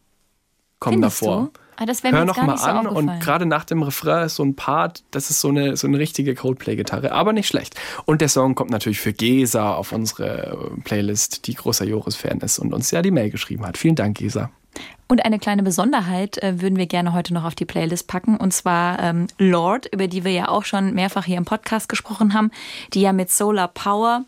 [0.81, 1.51] kommen Findest davor.
[1.53, 1.61] du?
[1.81, 4.57] Ah, das Hör noch mal so an und gerade nach dem Refrain ist so ein
[4.57, 7.77] Part, das ist so eine, so eine richtige Coldplay-Gitarre, aber nicht schlecht.
[8.05, 12.75] Und der Song kommt natürlich für Gesa auf unsere Playlist, die großer Joris-Fan ist und
[12.75, 13.79] uns ja die Mail geschrieben hat.
[13.79, 14.51] Vielen Dank, Gesa.
[15.07, 18.37] Und eine kleine Besonderheit äh, würden wir gerne heute noch auf die Playlist packen.
[18.37, 22.35] Und zwar ähm, Lord, über die wir ja auch schon mehrfach hier im Podcast gesprochen
[22.35, 22.51] haben,
[22.93, 24.25] die ja mit Solar Power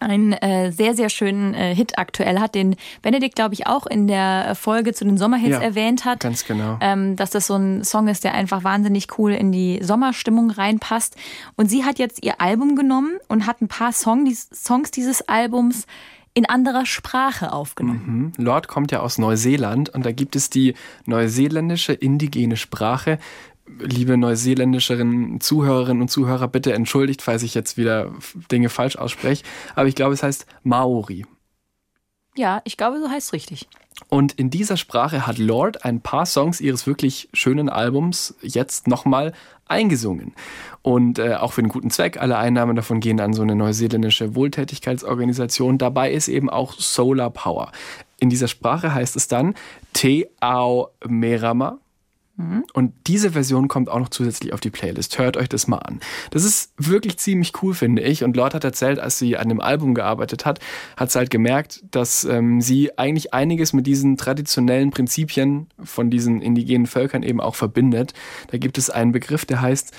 [0.00, 4.06] einen äh, sehr, sehr schönen äh, Hit aktuell hat, den Benedikt, glaube ich, auch in
[4.06, 6.20] der Folge zu den Sommerhits Ja, erwähnt hat.
[6.20, 6.78] ganz genau.
[6.80, 11.16] Ähm, dass das so ein Song ist, der einfach wahnsinnig cool in die Sommerstimmung reinpasst.
[11.56, 15.22] Und sie hat jetzt ihr Album genommen und hat ein paar Song, die, Songs dieses
[15.28, 15.86] Albums
[16.32, 18.32] in anderer Sprache aufgenommen.
[18.38, 18.44] Mhm.
[18.44, 20.74] Lord kommt ja aus Neuseeland und da gibt es die
[21.04, 23.18] neuseeländische indigene Sprache.
[23.66, 28.12] Liebe neuseeländischeren Zuhörerinnen und Zuhörer, bitte entschuldigt, falls ich jetzt wieder
[28.50, 29.44] Dinge falsch ausspreche.
[29.74, 31.24] Aber ich glaube, es heißt Maori.
[32.36, 33.68] Ja, ich glaube, so heißt es richtig.
[34.08, 39.32] Und in dieser Sprache hat Lord ein paar Songs ihres wirklich schönen Albums jetzt nochmal
[39.66, 40.34] eingesungen.
[40.82, 42.20] Und äh, auch für einen guten Zweck.
[42.20, 45.78] Alle Einnahmen davon gehen an so eine neuseeländische Wohltätigkeitsorganisation.
[45.78, 47.72] Dabei ist eben auch Solar Power.
[48.18, 49.54] In dieser Sprache heißt es dann
[49.92, 51.78] Te Ao Merama.
[52.72, 55.18] Und diese Version kommt auch noch zusätzlich auf die Playlist.
[55.18, 56.00] Hört euch das mal an.
[56.30, 58.24] Das ist wirklich ziemlich cool, finde ich.
[58.24, 60.58] Und Lord hat erzählt, als sie an dem Album gearbeitet hat,
[60.96, 66.40] hat sie halt gemerkt, dass ähm, sie eigentlich einiges mit diesen traditionellen Prinzipien von diesen
[66.40, 68.14] indigenen Völkern eben auch verbindet.
[68.50, 69.92] Da gibt es einen Begriff, der heißt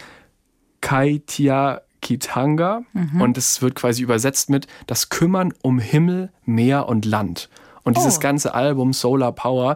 [0.82, 2.82] Kaitia Kitanga
[3.20, 7.50] und es wird quasi übersetzt mit das Kümmern um Himmel, Meer und Land.
[7.84, 8.20] Und dieses Oh.
[8.22, 9.76] ganze Album Solar Power,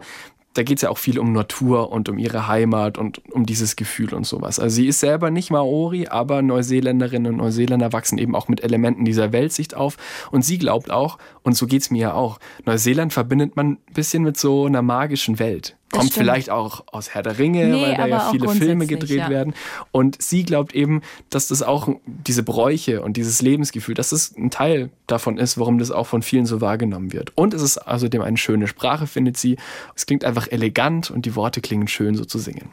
[0.56, 3.76] da geht es ja auch viel um Natur und um ihre Heimat und um dieses
[3.76, 4.58] Gefühl und sowas.
[4.58, 9.04] Also sie ist selber nicht Maori, aber Neuseeländerinnen und Neuseeländer wachsen eben auch mit Elementen
[9.04, 9.98] dieser Weltsicht auf.
[10.32, 14.24] Und sie glaubt auch, und so geht's mir ja auch, Neuseeland verbindet man ein bisschen
[14.24, 15.76] mit so einer magischen Welt.
[15.92, 16.26] Das Kommt stimmt.
[16.26, 19.30] vielleicht auch aus Herr der Ringe, Nee, weil da ja viele Filme gedreht ja.
[19.30, 19.54] werden.
[19.92, 24.50] Und sie glaubt eben, dass das auch diese Bräuche und dieses Lebensgefühl, dass das ein
[24.50, 27.32] Teil davon ist, warum das auch von vielen so wahrgenommen wird.
[27.36, 29.58] Und es ist außerdem eine schöne Sprache, findet sie.
[29.96, 32.72] Es klingt einfach elegant und die Worte klingen schön, so zu singen.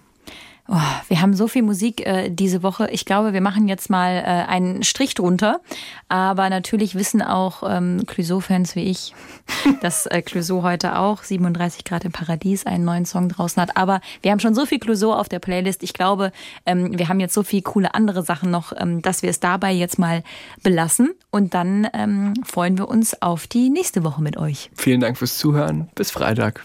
[0.74, 2.88] Oh, wir haben so viel Musik äh, diese Woche.
[2.90, 5.60] Ich glaube, wir machen jetzt mal äh, einen Strich drunter.
[6.08, 9.12] Aber natürlich wissen auch ähm, Clouseau-Fans wie ich,
[9.82, 13.76] dass äh, Clouseau heute auch 37 Grad im Paradies einen neuen Song draußen hat.
[13.76, 15.82] Aber wir haben schon so viel Clouseau auf der Playlist.
[15.82, 16.32] Ich glaube,
[16.64, 19.72] ähm, wir haben jetzt so viel coole andere Sachen noch, ähm, dass wir es dabei
[19.72, 20.22] jetzt mal
[20.62, 21.10] belassen.
[21.30, 24.70] Und dann ähm, freuen wir uns auf die nächste Woche mit euch.
[24.74, 25.90] Vielen Dank fürs Zuhören.
[25.94, 26.64] Bis Freitag.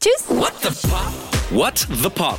[0.00, 0.24] Tschüss!
[0.28, 1.12] What the Pop?
[1.50, 2.38] What the Pop?